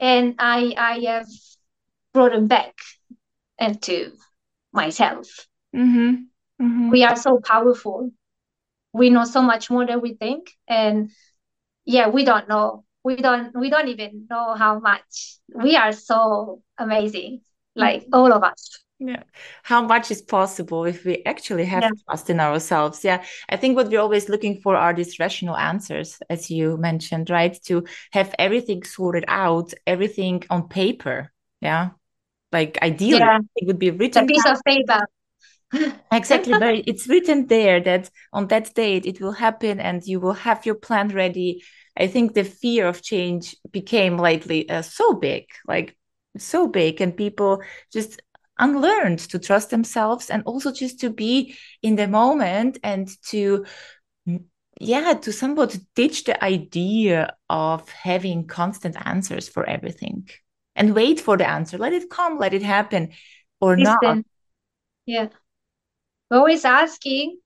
And 0.00 0.34
I 0.38 0.74
I 0.76 0.98
have 1.10 1.26
brought 2.12 2.32
them 2.32 2.48
back 2.48 2.74
into 3.58 4.12
myself. 4.72 5.46
Mm-hmm. 5.74 6.64
Mm-hmm. 6.64 6.90
We 6.90 7.04
are 7.04 7.16
so 7.16 7.40
powerful 7.40 8.10
we 8.92 9.10
know 9.10 9.24
so 9.24 9.42
much 9.42 9.70
more 9.70 9.86
than 9.86 10.00
we 10.00 10.14
think 10.14 10.50
and 10.68 11.10
yeah 11.84 12.08
we 12.08 12.24
don't 12.24 12.48
know 12.48 12.84
we 13.04 13.16
don't 13.16 13.56
we 13.56 13.70
don't 13.70 13.88
even 13.88 14.26
know 14.30 14.54
how 14.54 14.78
much 14.78 15.38
we 15.54 15.76
are 15.76 15.92
so 15.92 16.62
amazing 16.78 17.40
like 17.74 18.02
mm-hmm. 18.02 18.14
all 18.14 18.32
of 18.32 18.42
us 18.42 18.78
yeah 18.98 19.22
how 19.62 19.82
much 19.82 20.10
is 20.10 20.22
possible 20.22 20.84
if 20.84 21.04
we 21.04 21.22
actually 21.24 21.64
have 21.64 21.82
yeah. 21.82 21.90
trust 22.06 22.30
in 22.30 22.38
ourselves 22.38 23.02
yeah 23.02 23.24
i 23.48 23.56
think 23.56 23.74
what 23.74 23.88
we're 23.88 24.00
always 24.00 24.28
looking 24.28 24.60
for 24.60 24.76
are 24.76 24.94
these 24.94 25.18
rational 25.18 25.56
answers 25.56 26.20
as 26.30 26.50
you 26.50 26.76
mentioned 26.76 27.28
right 27.28 27.58
to 27.64 27.84
have 28.12 28.32
everything 28.38 28.84
sorted 28.84 29.24
out 29.26 29.72
everything 29.86 30.42
on 30.50 30.68
paper 30.68 31.32
yeah 31.60 31.90
like 32.52 32.78
ideally 32.82 33.18
yeah. 33.18 33.38
it 33.56 33.66
would 33.66 33.78
be 33.78 33.90
written 33.90 34.24
a 34.24 34.26
piece 34.26 34.44
down. 34.44 34.54
of 34.54 34.62
paper 34.64 35.00
exactly 36.12 36.54
but 36.54 36.82
it's 36.86 37.08
written 37.08 37.46
there 37.46 37.80
that 37.80 38.10
on 38.32 38.46
that 38.48 38.74
date 38.74 39.06
it 39.06 39.20
will 39.20 39.32
happen 39.32 39.80
and 39.80 40.02
you 40.04 40.20
will 40.20 40.34
have 40.34 40.66
your 40.66 40.74
plan 40.74 41.08
ready. 41.08 41.62
I 41.96 42.06
think 42.06 42.32
the 42.34 42.44
fear 42.44 42.86
of 42.86 43.02
change 43.02 43.54
became 43.70 44.16
lately 44.16 44.68
uh, 44.68 44.82
so 44.82 45.14
big 45.14 45.44
like 45.66 45.96
so 46.38 46.66
big 46.66 47.00
and 47.00 47.16
people 47.16 47.62
just 47.92 48.20
unlearned 48.58 49.18
to 49.18 49.38
trust 49.38 49.70
themselves 49.70 50.30
and 50.30 50.42
also 50.44 50.72
just 50.72 51.00
to 51.00 51.10
be 51.10 51.56
in 51.82 51.96
the 51.96 52.08
moment 52.08 52.78
and 52.82 53.08
to 53.28 53.64
yeah 54.80 55.14
to 55.14 55.32
somewhat 55.32 55.76
ditch 55.94 56.24
the 56.24 56.42
idea 56.44 57.34
of 57.48 57.88
having 57.90 58.46
constant 58.46 58.96
answers 59.06 59.48
for 59.48 59.64
everything 59.64 60.28
and 60.74 60.94
wait 60.94 61.20
for 61.20 61.36
the 61.36 61.48
answer. 61.48 61.78
Let 61.78 61.92
it 61.92 62.10
come 62.10 62.38
let 62.38 62.54
it 62.54 62.62
happen 62.62 63.12
or 63.60 63.76
not. 63.76 64.18
yeah 65.06 65.28
always 66.32 66.64
asking 66.64 67.38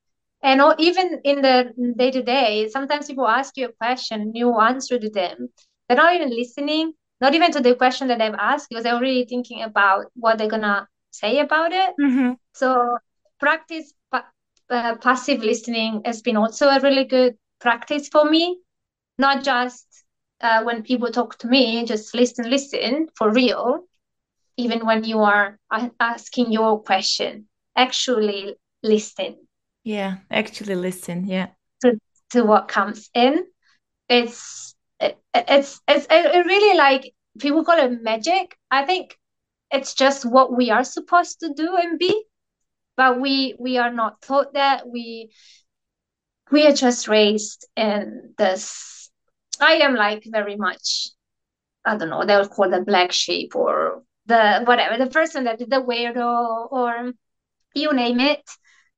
and 0.42 0.62
even 0.78 1.20
in 1.24 1.42
the 1.42 1.72
day 1.96 2.10
to 2.10 2.22
day 2.22 2.68
sometimes 2.68 3.06
people 3.06 3.26
ask 3.26 3.56
you 3.56 3.66
a 3.66 3.72
question 3.72 4.32
you 4.34 4.58
answer 4.60 4.98
to 4.98 5.10
them. 5.10 5.48
They're 5.88 5.96
not 5.96 6.14
even 6.14 6.30
listening 6.30 6.92
not 7.20 7.34
even 7.34 7.50
to 7.52 7.60
the 7.60 7.74
question 7.74 8.08
that 8.08 8.18
they've 8.18 8.34
asked 8.38 8.68
because 8.68 8.84
they're 8.84 8.94
already 8.94 9.24
thinking 9.24 9.62
about 9.62 10.06
what 10.14 10.38
they're 10.38 10.48
gonna 10.48 10.86
say 11.10 11.38
about 11.38 11.72
it. 11.72 11.94
Mm-hmm. 12.00 12.32
so 12.54 12.98
practice 13.40 13.92
uh, 14.70 14.96
passive 14.96 15.42
listening 15.42 16.02
has 16.04 16.22
been 16.22 16.36
also 16.36 16.68
a 16.68 16.80
really 16.80 17.04
good 17.04 17.36
practice 17.60 18.08
for 18.08 18.28
me. 18.28 18.58
Not 19.18 19.44
just 19.44 19.86
uh, 20.40 20.62
when 20.64 20.82
people 20.82 21.10
talk 21.10 21.38
to 21.38 21.46
me 21.46 21.84
just 21.86 22.14
listen 22.14 22.50
listen 22.50 23.08
for 23.16 23.30
real 23.32 23.84
even 24.56 24.86
when 24.86 25.04
you 25.04 25.20
are 25.20 25.58
asking 26.00 26.52
your 26.52 26.82
question. 26.82 27.46
Actually 27.76 28.56
listen. 28.82 29.36
Yeah, 29.84 30.18
actually 30.30 30.74
listen. 30.74 31.26
Yeah. 31.26 31.48
To 31.82 31.98
to 32.30 32.42
what 32.42 32.68
comes 32.68 33.08
in, 33.14 33.44
it's 34.08 34.74
it, 35.00 35.18
it's 35.34 35.80
it's 35.86 36.06
it 36.10 36.46
really 36.46 36.76
like 36.76 37.12
people 37.38 37.64
call 37.64 37.78
it 37.78 38.02
magic. 38.02 38.56
I 38.70 38.84
think 38.84 39.16
it's 39.70 39.94
just 39.94 40.24
what 40.24 40.56
we 40.56 40.70
are 40.70 40.84
supposed 40.84 41.40
to 41.40 41.52
do 41.54 41.76
and 41.76 41.98
be, 41.98 42.24
but 42.96 43.20
we 43.20 43.54
we 43.58 43.78
are 43.78 43.92
not 43.92 44.20
taught 44.22 44.54
that. 44.54 44.88
We 44.88 45.30
we 46.50 46.66
are 46.66 46.72
just 46.72 47.08
raised 47.08 47.66
in 47.76 48.34
this. 48.38 49.10
I 49.60 49.74
am 49.76 49.94
like 49.94 50.24
very 50.26 50.56
much. 50.56 51.08
I 51.84 51.96
don't 51.96 52.10
know. 52.10 52.24
They 52.24 52.36
would 52.36 52.50
call 52.50 52.70
the 52.70 52.82
black 52.82 53.12
sheep 53.12 53.54
or 53.54 54.02
the 54.26 54.62
whatever 54.64 54.98
the 55.02 55.10
person 55.10 55.44
that 55.44 55.58
did 55.58 55.70
the 55.70 55.82
weirdo 55.82 56.72
or 56.72 57.12
you 57.74 57.92
name 57.92 58.20
it 58.20 58.42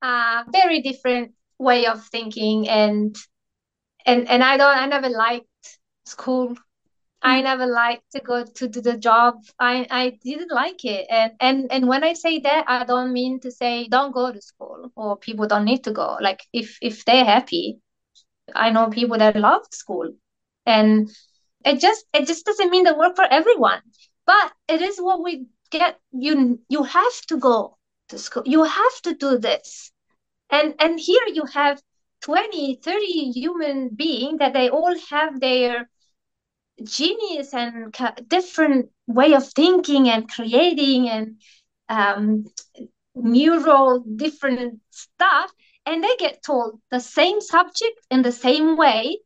uh, 0.02 0.44
very 0.52 0.80
different 0.80 1.32
way 1.58 1.86
of 1.86 2.04
thinking 2.06 2.68
and 2.68 3.16
and 4.06 4.28
and 4.28 4.42
I 4.42 4.56
don't 4.56 4.76
I 4.76 4.86
never 4.86 5.08
liked 5.08 5.46
school. 6.06 6.54
I 7.20 7.40
mm. 7.40 7.44
never 7.44 7.66
liked 7.66 8.12
to 8.12 8.20
go 8.20 8.44
to 8.44 8.68
do 8.68 8.80
the 8.80 8.96
job. 8.96 9.42
I, 9.58 9.86
I 9.90 10.18
didn't 10.22 10.52
like 10.52 10.84
it. 10.84 11.06
And, 11.10 11.32
and 11.40 11.72
and 11.72 11.88
when 11.88 12.04
I 12.04 12.12
say 12.12 12.38
that, 12.40 12.64
I 12.68 12.84
don't 12.84 13.12
mean 13.12 13.40
to 13.40 13.50
say 13.50 13.88
don't 13.88 14.12
go 14.12 14.32
to 14.32 14.40
school 14.40 14.92
or 14.96 15.16
people 15.16 15.46
don't 15.46 15.64
need 15.64 15.84
to 15.84 15.92
go. 15.92 16.16
Like 16.20 16.40
if 16.52 16.78
if 16.80 17.04
they're 17.04 17.24
happy, 17.24 17.80
I 18.54 18.70
know 18.70 18.88
people 18.88 19.18
that 19.18 19.36
love 19.36 19.62
school. 19.72 20.12
And 20.66 21.10
it 21.64 21.80
just 21.80 22.06
it 22.12 22.26
just 22.26 22.46
doesn't 22.46 22.70
mean 22.70 22.84
the 22.84 22.94
work 22.94 23.16
for 23.16 23.26
everyone. 23.30 23.80
But 24.26 24.52
it 24.68 24.82
is 24.82 24.98
what 24.98 25.22
we 25.22 25.46
get. 25.70 25.98
You 26.12 26.60
you 26.68 26.84
have 26.84 27.20
to 27.28 27.38
go 27.38 27.77
to 28.08 28.18
school. 28.18 28.42
You 28.46 28.64
have 28.64 29.02
to 29.02 29.14
do 29.14 29.38
this. 29.38 29.92
And 30.50 30.74
and 30.78 30.98
here 30.98 31.26
you 31.32 31.44
have 31.44 31.80
20 32.22 32.80
30 32.82 33.32
human 33.32 33.90
being 33.94 34.38
that 34.38 34.52
they 34.52 34.70
all 34.70 34.96
have 35.10 35.40
their 35.40 35.88
genius 36.82 37.54
and 37.54 37.94
different 38.28 38.90
way 39.06 39.34
of 39.34 39.48
thinking 39.52 40.08
and 40.08 40.30
creating 40.30 41.08
and 41.08 41.40
um, 41.88 42.44
neural 43.14 44.00
different 44.00 44.80
stuff. 44.90 45.52
And 45.86 46.04
they 46.04 46.16
get 46.16 46.42
told 46.42 46.80
the 46.90 47.00
same 47.00 47.40
subject 47.40 47.98
in 48.10 48.22
the 48.22 48.32
same 48.32 48.76
way. 48.76 49.18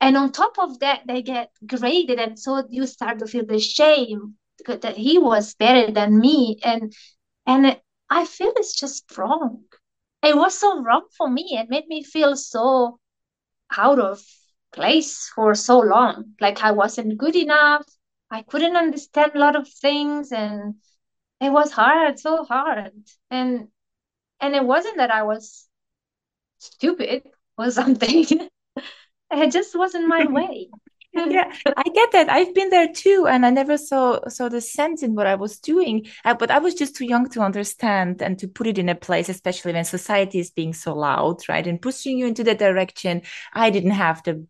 And 0.00 0.16
on 0.16 0.32
top 0.32 0.58
of 0.58 0.78
that 0.80 1.02
they 1.06 1.22
get 1.22 1.50
graded. 1.66 2.18
And 2.18 2.38
so 2.38 2.64
you 2.70 2.86
start 2.86 3.18
to 3.18 3.26
feel 3.26 3.44
the 3.46 3.60
shame 3.60 4.36
that 4.66 4.96
he 4.96 5.18
was 5.18 5.54
better 5.54 5.90
than 5.92 6.18
me. 6.18 6.58
And 6.62 6.92
and 7.46 7.78
I 8.10 8.26
feel 8.26 8.52
it's 8.56 8.74
just 8.78 9.16
wrong. 9.16 9.64
It 10.22 10.36
was 10.36 10.58
so 10.58 10.82
wrong 10.82 11.06
for 11.16 11.30
me. 11.30 11.56
It 11.58 11.70
made 11.70 11.86
me 11.88 12.02
feel 12.02 12.36
so 12.36 12.98
out 13.76 13.98
of 13.98 14.22
place 14.72 15.28
for 15.34 15.54
so 15.54 15.80
long. 15.80 16.34
Like 16.40 16.62
I 16.62 16.72
wasn't 16.72 17.18
good 17.18 17.36
enough. 17.36 17.86
I 18.30 18.42
couldn't 18.42 18.76
understand 18.76 19.32
a 19.34 19.38
lot 19.38 19.56
of 19.56 19.68
things 19.68 20.32
and 20.32 20.76
it 21.40 21.50
was 21.50 21.72
hard, 21.72 22.18
so 22.20 22.44
hard. 22.44 22.92
And 23.30 23.68
and 24.40 24.54
it 24.56 24.64
wasn't 24.64 24.98
that 24.98 25.10
I 25.12 25.22
was 25.24 25.68
stupid 26.58 27.24
or 27.58 27.70
something. 27.72 28.26
it 29.32 29.52
just 29.52 29.76
wasn't 29.76 30.08
my 30.08 30.26
way 30.30 30.70
yeah 31.12 31.52
i 31.76 31.82
get 31.82 32.12
that. 32.12 32.30
I've 32.30 32.54
been 32.54 32.70
there 32.70 32.88
too 32.92 33.26
and 33.28 33.44
i 33.44 33.50
never 33.50 33.76
saw 33.76 34.20
saw 34.28 34.48
the 34.48 34.60
sense 34.60 35.02
in 35.02 35.14
what 35.14 35.26
i 35.26 35.34
was 35.34 35.58
doing. 35.58 36.06
Uh, 36.24 36.34
but 36.34 36.50
i 36.50 36.58
was 36.58 36.74
just 36.74 36.96
too 36.96 37.04
young 37.04 37.28
to 37.30 37.40
understand 37.40 38.22
and 38.22 38.38
to 38.38 38.48
put 38.48 38.66
it 38.66 38.78
in 38.78 38.88
a 38.88 38.94
place 38.94 39.28
especially 39.28 39.72
when 39.72 39.84
society 39.84 40.38
is 40.38 40.50
being 40.50 40.72
so 40.72 40.94
loud 40.94 41.36
right 41.48 41.66
and 41.66 41.82
pushing 41.82 42.18
you 42.18 42.26
into 42.26 42.44
that 42.44 42.58
direction. 42.58 43.22
I 43.52 43.70
didn't 43.70 43.92
have 43.92 44.22
the 44.22 44.46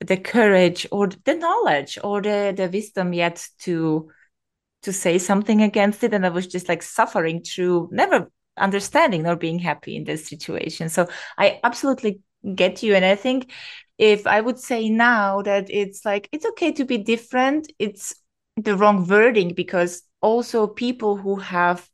the 0.00 0.16
courage 0.16 0.86
or 0.92 1.08
the 1.24 1.34
knowledge 1.34 1.98
or 2.04 2.22
the 2.22 2.54
the 2.56 2.68
wisdom 2.68 3.12
yet 3.12 3.44
to 3.60 4.08
to 4.82 4.92
say 4.92 5.18
something 5.18 5.62
against 5.62 6.04
it 6.04 6.14
and 6.14 6.24
i 6.24 6.28
was 6.28 6.46
just 6.46 6.68
like 6.68 6.82
suffering 6.82 7.42
through 7.42 7.88
never 7.90 8.30
understanding 8.56 9.22
nor 9.22 9.36
being 9.36 9.58
happy 9.58 9.96
in 9.96 10.04
this 10.04 10.26
situation. 10.28 10.88
So 10.88 11.08
i 11.36 11.60
absolutely 11.64 12.20
get 12.54 12.82
you 12.84 12.94
and 12.94 13.04
i 13.04 13.16
think 13.16 13.50
if 13.98 14.26
i 14.26 14.40
would 14.40 14.58
say 14.58 14.88
now 14.88 15.42
that 15.42 15.66
it's 15.68 16.04
like 16.04 16.28
it's 16.32 16.46
okay 16.46 16.72
to 16.72 16.84
be 16.84 16.98
different 16.98 17.70
it's 17.78 18.14
the 18.56 18.76
wrong 18.76 19.06
wording 19.06 19.52
because 19.54 20.02
also 20.20 20.66
people 20.66 21.16
who 21.16 21.36
have 21.36 21.88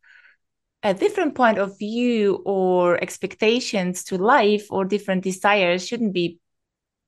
a 0.83 0.93
different 0.95 1.35
point 1.35 1.59
of 1.59 1.79
view 1.79 2.43
or 2.45 3.03
expectations 3.03 4.05
to 4.05 4.19
life 4.19 4.67
or 4.71 4.85
different 4.85 5.25
desires 5.25 5.87
shouldn't 5.87 6.13
be 6.13 6.39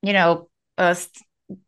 you 0.01 0.13
know 0.13 0.49
uh, 0.77 0.95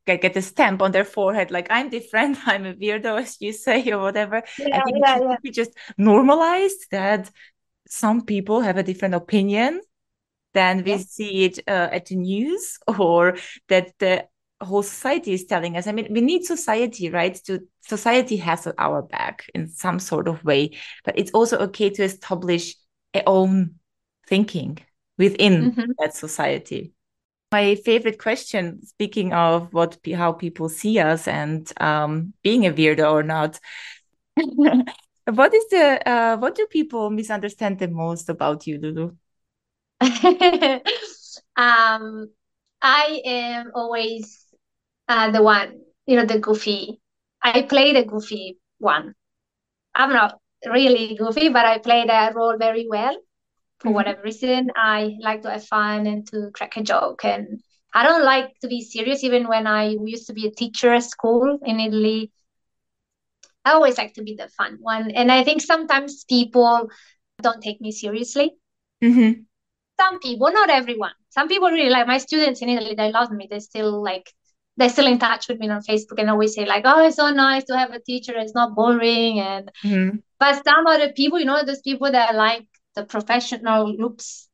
get, 0.06 0.22
get 0.22 0.36
a 0.36 0.42
stamp 0.42 0.82
on 0.82 0.92
their 0.92 1.06
forehead 1.06 1.52
like 1.52 1.68
i'm 1.70 1.90
different 1.90 2.38
i'm 2.46 2.66
a 2.66 2.74
weirdo 2.74 3.22
as 3.22 3.38
you 3.40 3.54
say 3.54 3.92
or 3.92 4.00
whatever 4.00 4.44
yeah, 4.58 4.80
i 4.80 4.84
think 4.84 4.98
yeah, 5.02 5.18
it 5.18 5.24
yeah. 5.24 5.36
be 5.42 5.52
just 5.52 5.72
normalized 5.98 6.86
that 6.92 7.30
some 7.88 8.26
people 8.26 8.62
have 8.62 8.78
a 8.78 8.84
different 8.84 9.16
opinion 9.16 9.82
than 10.60 10.84
we 10.84 10.98
see 10.98 11.46
it 11.46 11.60
uh, 11.68 11.88
at 11.98 12.08
the 12.08 12.16
news 12.16 12.80
or 13.00 13.38
that 13.70 13.94
the 14.00 14.28
whole 14.62 14.84
society 14.84 15.32
is 15.32 15.46
telling 15.46 15.78
us. 15.78 15.88
I 15.88 15.94
mean 15.94 16.08
we 16.12 16.22
need 16.22 16.44
society 16.44 17.10
right 17.10 17.36
to 17.46 17.62
society 17.82 18.38
has 18.38 18.68
our 18.78 19.02
back 19.02 19.50
in 19.56 19.70
some 19.70 20.00
sort 20.00 20.28
of 20.28 20.44
way 20.44 20.72
but 21.06 21.18
it's 21.18 21.32
also 21.32 21.58
okay 21.68 21.90
to 21.90 22.04
establish 22.04 22.76
our 23.16 23.24
own 23.26 23.76
thinking 24.28 24.78
within 25.18 25.72
mm-hmm. 25.72 25.92
that 26.00 26.14
society. 26.16 26.92
My 27.52 27.76
favorite 27.76 28.20
question 28.20 28.86
speaking 28.86 29.34
of 29.34 29.74
what 29.74 29.98
how 30.14 30.34
people 30.34 30.70
see 30.70 31.00
us 31.00 31.28
and 31.28 31.72
um, 31.82 32.34
being 32.44 32.66
a 32.66 32.72
weirdo 32.72 33.12
or 33.12 33.24
not 33.24 33.60
what 35.38 35.54
is 35.54 35.66
the 35.70 35.86
uh, 36.14 36.38
what 36.38 36.56
do 36.56 36.68
people 36.68 37.10
misunderstand 37.10 37.80
the 37.80 37.88
most 37.88 38.30
about 38.30 38.68
you 38.68 38.78
lulu 38.78 39.16
um 41.56 42.30
i 42.82 43.22
am 43.26 43.72
always 43.76 44.50
uh, 45.10 45.32
the 45.32 45.42
one, 45.42 45.82
you 46.06 46.16
know, 46.16 46.26
the 46.26 46.40
goofy. 46.40 47.02
I 47.42 47.64
play 47.64 47.94
the 47.94 48.06
goofy 48.06 48.60
one. 48.78 49.16
I'm 49.96 50.14
not 50.14 50.38
really 50.66 51.16
goofy, 51.16 51.50
but 51.50 51.66
I 51.66 51.80
play 51.80 52.06
that 52.06 52.36
role 52.36 52.58
very 52.58 52.88
well. 52.88 53.18
For 53.80 53.88
mm-hmm. 53.88 53.96
whatever 53.96 54.22
reason, 54.22 54.72
I 54.76 55.16
like 55.20 55.42
to 55.42 55.52
have 55.52 55.66
fun 55.66 56.06
and 56.06 56.28
to 56.28 56.52
crack 56.54 56.78
a 56.78 56.84
joke. 56.84 57.26
And 57.26 57.62
I 57.94 58.04
don't 58.04 58.24
like 58.24 58.54
to 58.62 58.68
be 58.68 58.82
serious, 58.82 59.24
even 59.24 59.48
when 59.48 59.66
I 59.66 59.90
used 59.90 60.28
to 60.28 60.34
be 60.34 60.46
a 60.46 60.52
teacher 60.52 60.94
at 60.94 61.04
school 61.04 61.58
in 61.66 61.80
Italy. 61.80 62.32
I 63.66 63.72
always 63.72 63.98
like 63.98 64.14
to 64.14 64.24
be 64.24 64.36
the 64.36 64.50
fun 64.50 64.78
one. 64.80 65.12
And 65.12 65.32
I 65.32 65.44
think 65.44 65.62
sometimes 65.62 66.24
people 66.26 66.90
don't 67.42 67.64
take 67.64 67.82
me 67.82 67.92
seriously. 67.92 68.52
Mm-hmm. 69.04 69.42
Some 70.00 70.20
people, 70.20 70.52
not 70.52 70.70
everyone. 70.70 71.12
Some 71.30 71.48
people 71.48 71.70
really 71.70 71.90
like 71.90 72.08
my 72.08 72.18
students 72.18 72.62
in 72.62 72.70
Italy, 72.70 72.96
they 72.96 73.12
love 73.12 73.32
me. 73.32 73.48
They 73.50 73.60
still 73.60 74.04
like 74.04 74.32
they're 74.78 74.90
still 74.90 75.08
in 75.08 75.20
touch 75.20 75.50
with 75.50 75.60
me 75.60 75.70
on 75.70 75.82
Facebook 75.82 76.20
and 76.20 76.30
always 76.30 76.56
say 76.56 76.66
like, 76.66 76.84
"Oh, 76.86 77.06
it's 77.06 77.18
so 77.18 77.30
nice 77.32 77.66
to 77.66 77.78
have 77.78 77.92
a 77.92 78.00
teacher. 78.00 78.34
It's 78.38 78.56
not 78.56 78.76
boring." 78.76 79.40
And 79.40 79.72
mm-hmm. 79.84 80.18
but 80.40 80.64
some 80.64 80.88
other 80.88 81.12
people, 81.12 81.40
you 81.40 81.46
know, 81.46 81.64
those 81.64 81.82
people 81.82 82.12
that 82.12 82.36
like 82.36 82.66
the 82.96 83.04
professional 83.04 83.94
looks 83.96 84.48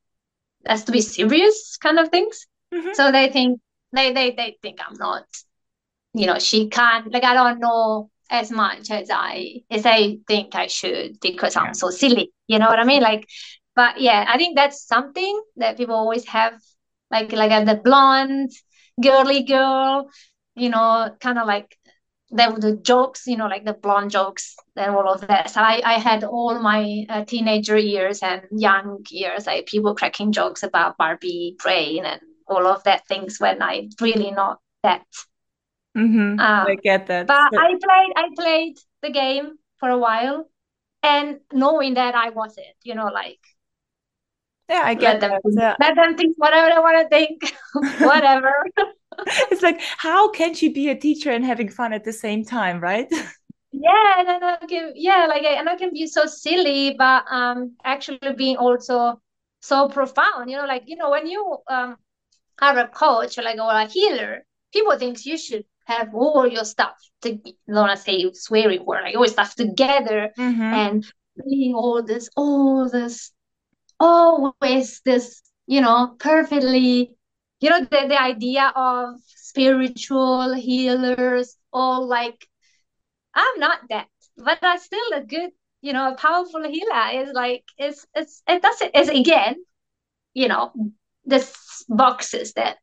has 0.66 0.84
to 0.86 0.92
be 0.92 1.02
serious 1.02 1.78
kind 1.78 2.00
of 2.00 2.10
things. 2.10 2.48
Mm-hmm. 2.74 2.94
So 2.94 3.12
they 3.12 3.30
think 3.30 3.60
they 3.94 4.14
they 4.14 4.32
they 4.32 4.58
think 4.62 4.80
I'm 4.86 4.98
not, 4.98 5.26
you 6.14 6.26
know, 6.26 6.40
she 6.40 6.70
can't 6.70 7.12
like 7.14 7.24
I 7.24 7.36
don't 7.36 7.60
know 7.60 8.10
as 8.30 8.52
much 8.52 8.90
as 8.90 9.10
I 9.12 9.62
as 9.70 9.86
I 9.86 10.18
think 10.28 10.56
I 10.56 10.68
should 10.68 11.20
because 11.20 11.56
I'm 11.56 11.74
so 11.74 11.90
silly. 11.90 12.32
You 12.48 12.60
know 12.60 12.68
what 12.68 12.80
I 12.80 12.84
mean? 12.84 13.02
Like, 13.02 13.28
but 13.76 14.00
yeah, 14.00 14.26
I 14.28 14.38
think 14.38 14.56
that's 14.56 14.86
something 14.86 15.42
that 15.58 15.78
people 15.78 15.96
always 15.96 16.26
have, 16.28 16.60
like 17.12 17.32
like 17.32 17.66
the 17.66 17.76
blonde 17.76 18.52
girly 19.02 19.44
girl, 19.44 20.10
you 20.56 20.70
know, 20.70 21.10
kind 21.20 21.38
of 21.38 21.48
like 21.48 21.78
the, 22.32 22.56
the 22.60 22.78
jokes, 22.82 23.28
you 23.28 23.38
know, 23.38 23.48
like 23.48 23.66
the 23.66 23.74
blonde 23.74 24.12
jokes 24.12 24.56
and 24.76 24.96
all 24.96 25.08
of 25.12 25.22
that. 25.28 25.50
So 25.50 25.62
I, 25.62 25.82
I 25.86 25.94
had 26.00 26.24
all 26.24 26.60
my 26.60 27.06
uh, 27.10 27.26
teenager 27.26 27.78
years 27.78 28.22
and 28.24 28.42
young 28.52 29.06
years, 29.10 29.46
like 29.46 29.68
people 29.68 29.96
cracking 29.96 30.32
jokes 30.32 30.64
about 30.64 30.98
Barbie 30.98 31.56
brain 31.62 32.06
and 32.06 32.22
all 32.48 32.68
of 32.68 32.84
that 32.84 33.08
things 33.08 33.40
when 33.40 33.62
I 33.62 33.90
really 34.02 34.32
not 34.32 34.60
that. 34.84 35.04
Mm-hmm. 35.98 36.40
Um, 36.40 36.40
I 36.40 36.76
get 36.84 37.08
that. 37.08 37.28
But 37.28 37.52
so- 37.54 37.60
I 37.60 37.68
played, 37.68 38.14
I 38.16 38.30
played 38.36 38.78
the 39.02 39.12
game 39.12 39.52
for 39.80 39.90
a 39.90 39.98
while, 39.98 40.50
and 41.04 41.40
knowing 41.54 41.94
that 41.96 42.16
I 42.16 42.30
wasn't, 42.32 42.76
you 42.84 42.96
know, 42.96 43.08
like 43.08 43.40
yeah, 44.70 44.82
I 44.84 44.94
get 44.94 45.22
let 45.22 45.32
them, 45.44 45.56
that. 45.56 45.78
Let 45.80 45.96
them 45.96 46.18
think 46.18 46.36
whatever 46.38 46.70
they 46.70 46.80
want 46.80 46.98
to 46.98 47.10
think, 47.10 47.54
whatever. 48.00 48.54
it's 49.52 49.62
like, 49.62 49.82
how 49.82 50.30
can 50.30 50.54
she 50.54 50.70
be 50.70 50.90
a 50.90 50.96
teacher 50.96 51.32
and 51.32 51.46
having 51.46 51.70
fun 51.70 51.94
at 51.94 52.04
the 52.04 52.14
same 52.14 52.44
time, 52.44 52.80
right? 52.80 53.08
yeah, 53.72 54.20
and 54.20 54.30
I 54.30 54.58
can, 54.68 54.94
yeah, 54.96 55.26
like, 55.28 55.44
and 55.44 55.70
I 55.70 55.76
can 55.76 55.92
be 55.92 56.08
so 56.08 56.26
silly, 56.26 56.96
but 56.98 57.26
um, 57.30 57.76
actually 57.84 58.20
being 58.36 58.58
also 58.58 59.22
so 59.62 59.90
profound. 59.90 60.50
You 60.50 60.58
know, 60.58 60.66
like 60.66 60.84
you 60.86 60.96
know, 60.96 61.10
when 61.10 61.28
you 61.28 61.58
um 61.68 61.98
are 62.62 62.78
a 62.80 62.88
coach 62.88 63.38
or 63.38 63.44
like 63.44 63.60
or 63.60 63.72
a 63.72 63.88
healer, 63.88 64.46
people 64.72 64.98
think 64.98 65.26
you 65.26 65.38
should 65.38 65.66
have 65.86 66.14
all 66.14 66.48
your 66.48 66.66
stuff 66.66 66.96
to 67.22 67.38
to 67.38 67.98
say 67.98 68.32
swearing 68.34 68.86
word 68.86 69.04
like 69.04 69.16
all 69.16 69.28
stuff 69.28 69.56
together 69.56 70.32
mm-hmm. 70.38 70.62
and 70.62 71.06
being 71.48 71.76
all 71.76 72.02
this 72.02 72.30
all 72.36 72.90
this 72.90 73.32
always 74.06 75.02
this, 75.02 75.42
you 75.68 75.82
know, 75.82 76.16
perfectly, 76.20 77.16
you 77.60 77.70
know, 77.70 77.80
the, 77.82 78.08
the 78.08 78.22
idea 78.22 78.72
of 78.76 79.16
spiritual 79.28 80.54
healers, 80.54 81.58
all 81.74 82.08
like, 82.08 82.48
I'm 83.34 83.60
not 83.60 83.80
that, 83.90 84.08
but 84.38 84.60
I'm 84.62 84.80
still 84.80 85.10
a 85.14 85.22
good, 85.22 85.52
you 85.82 85.94
know, 85.94 86.12
a 86.12 86.16
powerful 86.16 86.64
healer. 86.64 87.24
Is 87.24 87.34
like, 87.34 87.64
it's, 87.78 88.06
it's, 88.16 88.44
it 88.48 88.62
doesn't, 88.62 88.92
it's 88.94 89.10
again, 89.10 89.56
you 90.34 90.48
know, 90.48 90.72
this 91.26 91.86
boxes 91.90 92.54
that 92.54 92.78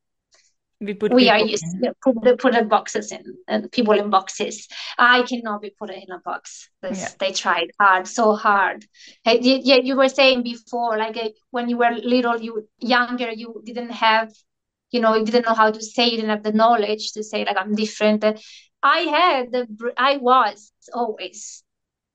we 0.83 0.95
put 0.95 1.13
we 1.13 1.29
are 1.29 1.39
used 1.39 1.65
to 1.83 1.95
put 2.03 2.23
the 2.23 2.37
put 2.37 2.55
the 2.55 2.65
boxes 2.65 3.13
in 3.13 3.23
and 3.49 3.71
people 3.71 3.95
in 3.95 4.11
boxes. 4.11 4.69
I 4.99 5.23
cannot 5.23 5.63
be 5.63 5.71
put 5.71 5.91
in 5.91 6.11
a 6.11 6.19
box. 6.19 6.69
Yeah. 6.83 7.09
they 7.19 7.33
tried 7.33 7.71
hard 7.81 8.07
so 8.09 8.35
hard. 8.35 8.85
Yeah 9.25 9.79
you 9.89 9.97
were 9.97 10.09
saying 10.09 10.43
before 10.43 10.99
like 10.99 11.17
uh, 11.17 11.29
when 11.51 11.69
you 11.69 11.79
were 11.79 11.93
little 11.93 12.41
you 12.41 12.69
younger 12.79 13.31
you 13.31 13.63
didn't 13.65 13.91
have 13.91 14.33
you 14.91 15.01
know 15.01 15.15
you 15.15 15.25
didn't 15.25 15.47
know 15.47 15.55
how 15.55 15.71
to 15.71 15.83
say 15.83 16.07
you 16.07 16.17
didn't 16.17 16.31
have 16.31 16.43
the 16.43 16.53
knowledge 16.53 17.13
to 17.13 17.23
say 17.23 17.45
like 17.45 17.57
i'm 17.57 17.75
different. 17.75 18.25
I 18.83 18.99
had 18.99 19.53
the 19.53 19.93
i 19.97 20.17
was 20.17 20.73
always 20.93 21.63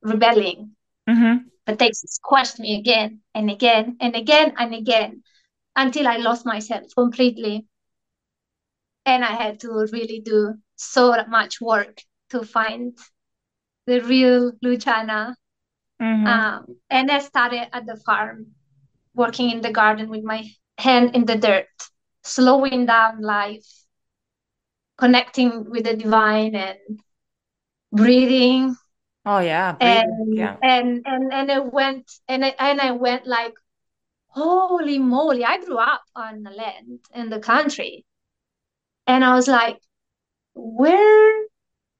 rebelling. 0.01 0.71
Mm-hmm. 1.09 1.47
but 1.65 1.79
they 1.79 1.91
squashed 1.93 2.59
me 2.59 2.77
again 2.77 3.21
and 3.33 3.49
again 3.49 3.95
and 4.01 4.13
again 4.13 4.53
and 4.57 4.73
again 4.75 5.23
until 5.73 6.05
i 6.05 6.17
lost 6.17 6.45
myself 6.45 6.83
completely 6.97 7.65
and 9.07 9.23
I 9.23 9.31
had 9.31 9.61
to 9.61 9.87
really 9.91 10.19
do 10.19 10.55
so 10.75 11.15
much 11.29 11.61
work 11.61 12.01
to 12.29 12.43
find 12.43 12.95
the 13.87 14.01
real 14.01 14.51
Luciana. 14.61 15.35
Mm-hmm. 15.99 16.27
Um, 16.27 16.75
and 16.89 17.09
I 17.09 17.19
started 17.19 17.69
at 17.73 17.87
the 17.87 17.95
farm, 18.05 18.47
working 19.15 19.49
in 19.49 19.61
the 19.61 19.71
garden 19.71 20.09
with 20.09 20.23
my 20.23 20.45
hand 20.77 21.15
in 21.15 21.25
the 21.25 21.37
dirt, 21.37 21.67
slowing 22.21 22.85
down 22.85 23.21
life, 23.21 23.65
connecting 24.97 25.69
with 25.71 25.85
the 25.85 25.95
divine, 25.95 26.53
and 26.53 26.99
breathing. 27.91 28.75
Oh 29.25 29.39
yeah, 29.39 29.71
breathing. 29.71 30.03
and 30.03 30.37
yeah. 30.37 30.57
and 30.61 31.01
and 31.05 31.33
and 31.33 31.51
I 31.51 31.59
went 31.59 32.11
and 32.27 32.45
I, 32.45 32.53
and 32.59 32.81
I 32.81 32.91
went 32.91 33.25
like, 33.25 33.55
holy 34.27 34.99
moly! 34.99 35.45
I 35.45 35.63
grew 35.63 35.77
up 35.77 36.03
on 36.13 36.43
the 36.43 36.51
land 36.51 36.99
in 37.15 37.29
the 37.29 37.39
country, 37.39 38.05
and 39.07 39.23
I 39.23 39.33
was 39.33 39.47
like, 39.47 39.79
where 40.53 41.45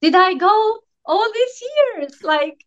did 0.02 0.16
I 0.16 0.34
go 0.34 0.80
all 1.06 1.32
these 1.34 1.64
years? 1.96 2.22
Like, 2.22 2.58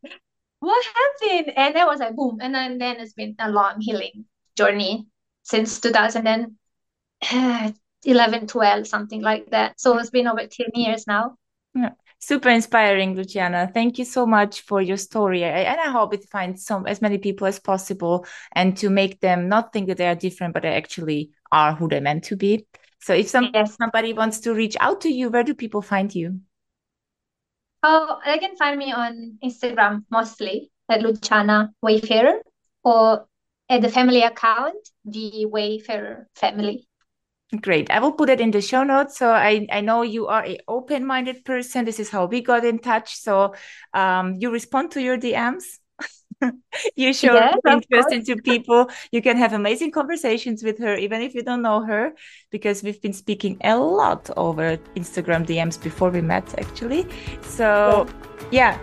what 0.61 0.83
happened? 0.87 1.53
And 1.57 1.77
it 1.77 1.87
was 1.87 2.01
like, 2.01 2.17
boom. 2.17 2.39
And 2.41 2.55
then, 2.55 2.79
then 2.79 2.97
it's 2.99 3.13
been 3.13 3.37
a 3.39 3.51
long 3.51 3.81
healing 3.81 4.25
journey 4.57 5.07
since 5.43 5.79
2011, 5.81 8.47
12, 8.47 8.87
something 8.87 9.23
like 9.23 9.51
that. 9.51 9.79
So 9.81 9.99
it's 9.99 10.11
been 10.11 10.27
over 10.27 10.47
10 10.47 10.67
years 10.75 11.07
now. 11.07 11.37
Yeah. 11.75 11.93
Super 12.23 12.51
inspiring, 12.51 13.15
Luciana. 13.15 13.71
Thank 13.73 13.99
you 13.99 14.05
so 14.05 14.27
much 14.27 14.61
for 14.61 14.83
your 14.83 14.99
story. 14.99 15.43
I, 15.43 15.61
and 15.61 15.81
I 15.81 15.91
hope 15.91 16.13
it 16.13 16.29
finds 16.29 16.67
some 16.67 16.87
as 16.87 17.01
many 17.01 17.17
people 17.17 17.47
as 17.47 17.59
possible 17.59 18.27
and 18.53 18.77
to 18.77 18.91
make 18.91 19.21
them 19.21 19.49
not 19.49 19.73
think 19.73 19.89
that 19.89 19.97
they 19.97 20.07
are 20.07 20.15
different, 20.15 20.53
but 20.53 20.63
they 20.63 20.75
actually 20.75 21.31
are 21.51 21.75
who 21.75 21.89
they're 21.89 22.03
meant 22.03 22.25
to 22.25 22.37
be. 22.37 22.67
So 23.01 23.15
if 23.15 23.29
some, 23.29 23.51
yes. 23.55 23.77
somebody 23.77 24.13
wants 24.13 24.41
to 24.41 24.55
reach 24.55 24.77
out 24.81 25.03
to 25.03 25.09
you, 25.09 25.31
where 25.31 25.45
do 25.45 25.55
people 25.55 25.83
find 25.83 26.15
you? 26.15 26.41
Oh, 27.83 28.19
they 28.25 28.39
can 28.39 28.57
find 28.57 28.79
me 28.79 28.93
on 28.93 29.39
Instagram 29.43 30.05
mostly 30.11 30.71
at 30.89 31.01
Luciana 31.01 31.73
Wayfarer 31.81 32.43
or 32.85 33.27
at 33.71 33.81
the 33.81 33.89
family 33.89 34.23
account, 34.23 34.77
the 35.05 35.47
Wayfarer 35.47 36.29
family. 36.35 36.87
Great. 37.63 37.91
I 37.91 37.99
will 37.99 38.13
put 38.13 38.31
it 38.31 38.41
in 38.41 38.53
the 38.53 38.61
show 38.61 38.85
notes. 38.85 39.19
So 39.19 39.31
I, 39.31 39.67
I 39.73 39.81
know 39.81 40.03
you 40.03 40.29
are 40.29 40.45
an 40.45 40.59
open-minded 40.69 41.45
person. 41.45 41.85
This 41.85 41.99
is 41.99 42.11
how 42.11 42.27
we 42.27 42.43
got 42.43 42.65
in 42.65 42.79
touch. 42.79 43.17
So 43.17 43.55
um, 43.93 44.37
you 44.39 44.53
respond 44.53 44.93
to 44.93 45.03
your 45.03 45.19
DMs. 45.19 45.65
you 46.97 47.13
show 47.13 47.35
yes, 47.35 47.59
interest 47.67 48.13
into 48.13 48.37
people. 48.37 48.91
You 49.13 49.23
can 49.23 49.37
have 49.37 49.53
amazing 49.53 49.91
conversations 49.91 50.63
with 50.63 50.79
her, 50.79 50.95
even 50.97 51.21
if 51.23 51.35
you 51.35 51.43
don't 51.43 51.63
know 51.63 51.83
her, 51.85 52.13
because 52.51 52.83
we've 52.83 53.01
been 53.01 53.13
speaking 53.13 53.59
a 53.63 53.77
lot 53.77 54.31
over 54.37 54.77
Instagram 54.97 55.47
DMs 55.47 55.81
before 55.83 56.11
we 56.11 56.21
met, 56.21 56.47
actually. 56.59 57.07
So, 57.43 58.07
yeah, 58.51 58.79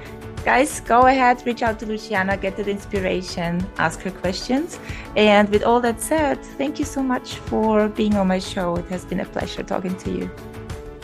guys, 0.45 0.79
go 0.81 1.01
ahead, 1.01 1.45
reach 1.45 1.61
out 1.61 1.79
to 1.79 1.85
Luciana, 1.85 2.37
get 2.37 2.55
that 2.57 2.67
inspiration, 2.67 3.65
ask 3.77 4.01
her 4.01 4.11
questions. 4.11 4.79
And 5.15 5.49
with 5.49 5.63
all 5.63 5.81
that 5.81 6.01
said, 6.01 6.43
thank 6.57 6.79
you 6.79 6.85
so 6.85 7.01
much 7.03 7.35
for 7.35 7.89
being 7.89 8.15
on 8.15 8.27
my 8.27 8.39
show. 8.39 8.75
It 8.75 8.85
has 8.85 9.05
been 9.05 9.19
a 9.19 9.25
pleasure 9.25 9.63
talking 9.63 9.95
to 9.97 10.11
you. 10.11 10.29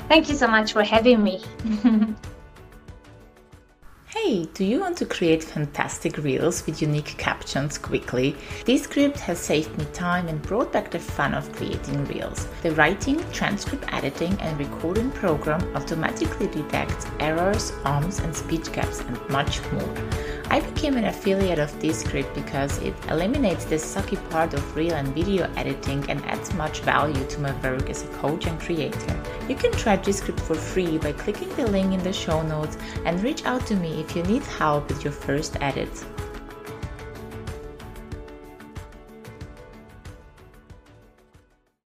Thank 0.07 0.29
you 0.29 0.35
so 0.35 0.47
much 0.47 0.73
for 0.73 0.83
having 0.83 1.23
me. 1.23 1.41
Hey, 4.15 4.45
do 4.53 4.63
you 4.63 4.79
want 4.79 4.95
to 4.97 5.07
create 5.07 5.43
fantastic 5.43 6.19
reels 6.19 6.63
with 6.67 6.83
unique 6.83 7.15
captions 7.17 7.79
quickly? 7.79 8.35
Descript 8.63 9.19
has 9.21 9.39
saved 9.39 9.75
me 9.75 9.85
time 9.85 10.27
and 10.27 10.39
brought 10.39 10.71
back 10.71 10.91
the 10.91 10.99
fun 10.99 11.33
of 11.33 11.51
creating 11.53 12.05
reels. 12.05 12.45
The 12.61 12.73
writing, 12.73 13.25
transcript 13.31 13.91
editing, 13.91 14.39
and 14.39 14.59
recording 14.59 15.09
program 15.09 15.63
automatically 15.75 16.45
detects 16.45 17.07
errors, 17.19 17.73
ums, 17.85 18.19
and 18.19 18.35
speech 18.35 18.71
gaps, 18.71 18.99
and 18.99 19.29
much 19.29 19.59
more. 19.71 19.91
I 20.51 20.59
became 20.59 20.97
an 20.97 21.05
affiliate 21.05 21.57
of 21.57 21.79
Descript 21.79 22.35
because 22.35 22.77
it 22.77 22.93
eliminates 23.09 23.65
the 23.65 23.77
sucky 23.77 24.17
part 24.29 24.53
of 24.53 24.75
reel 24.75 24.93
and 24.93 25.07
video 25.07 25.51
editing 25.55 26.07
and 26.11 26.23
adds 26.25 26.53
much 26.53 26.81
value 26.81 27.25
to 27.29 27.39
my 27.39 27.51
work 27.61 27.89
as 27.89 28.03
a 28.03 28.07
coach 28.19 28.45
and 28.45 28.59
creator. 28.59 29.23
You 29.49 29.55
can 29.55 29.71
try 29.71 29.95
Descript 29.95 30.39
for 30.41 30.53
free 30.53 30.99
by 30.99 31.13
clicking 31.13 31.49
the 31.55 31.65
link 31.65 31.91
in 31.93 32.03
the 32.03 32.13
show 32.13 32.43
notes 32.43 32.77
and 33.05 33.23
reach 33.23 33.45
out 33.45 33.65
to 33.65 33.75
me 33.75 34.02
if 34.03 34.15
you 34.15 34.23
need 34.23 34.43
help 34.43 34.87
with 34.89 35.03
your 35.03 35.13
first 35.13 35.55
edits. 35.61 36.05